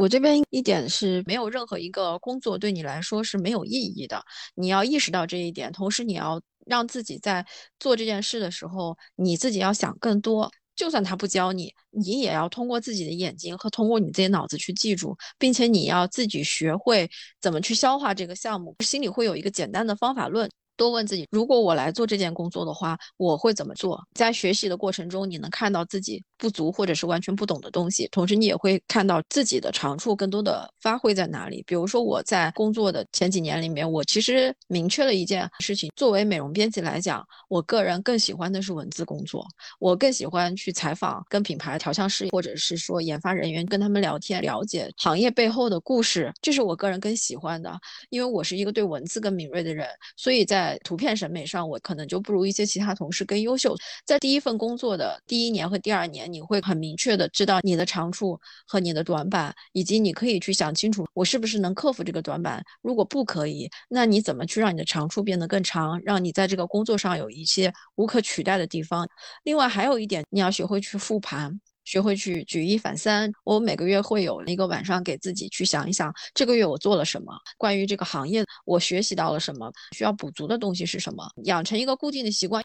[0.00, 4.24] 我这边一点是没有任何一个工作对你来说是没有意义的，
[4.54, 7.44] 你要意识到这一点，同时你要让自己在
[7.78, 10.50] 做这件事的时候，你自己要想更多。
[10.74, 17.06] 就算他不教你，你也要通过自己的眼睛和通过你自己脑子去记住，并且你要自己学会
[17.38, 20.48] 怎么去消化这个项目，心里会有一个简单的方法论。
[20.76, 24.02] 多问自己，如果我来做这件工作的话，我会怎么做？
[24.14, 31.62] 在学习的过程中，你能看到自己不足或者是完全不懂的东西，同时你也会看到自己的长处更多的发挥在哪里。
[31.66, 39.46] 比如说我在工作的前几年里面，我其实明确了一件事情：作为美容编辑来讲，我个人更喜欢的是文字工作，
[39.78, 47.78] 我更喜欢去采访跟品牌调香师或者是说研发人员，跟他们聊天，了解行业背后的故事，这是我个人更喜欢的。
[48.08, 49.86] 因为我是一个对文字更敏锐的人，
[50.16, 53.76] 所以在图片审美上，我可能就不如一些其他同事更优秀。
[54.06, 62.64] 在第一份工作的第一年和第二年，你会很明确的知道你的长处和你的短板，以及你可以去想清楚，我是不是能克服这个短板。
[62.82, 69.08] 如果不可以，那你怎么去让你的长处变得更长，让你在这个工作上有一些无可取代的地方？
[69.44, 71.60] 另外还有一点，你要学会去复盘。
[71.82, 73.32] 学会去举一反三。
[73.42, 82.62] 我每个月会有一个晚上给自己去想一想，这个月我做了什么，关于这个行业我学习到了什么，需要补足的东西是什么，养成一个固定的习惯。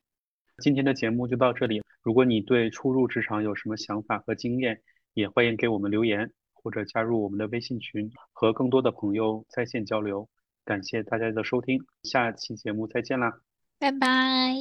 [0.58, 1.82] 今天的节目就到这里。
[2.02, 4.82] 如果你对初入职场有什么想法和经验，
[5.14, 10.30] 也欢迎给我们留言或者加入我们的微信群，和更多的朋友在线交流。
[10.64, 13.40] 感谢大家的收听，下期节目再见啦！
[13.78, 14.56] 拜拜，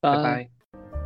[0.00, 1.05] 拜拜。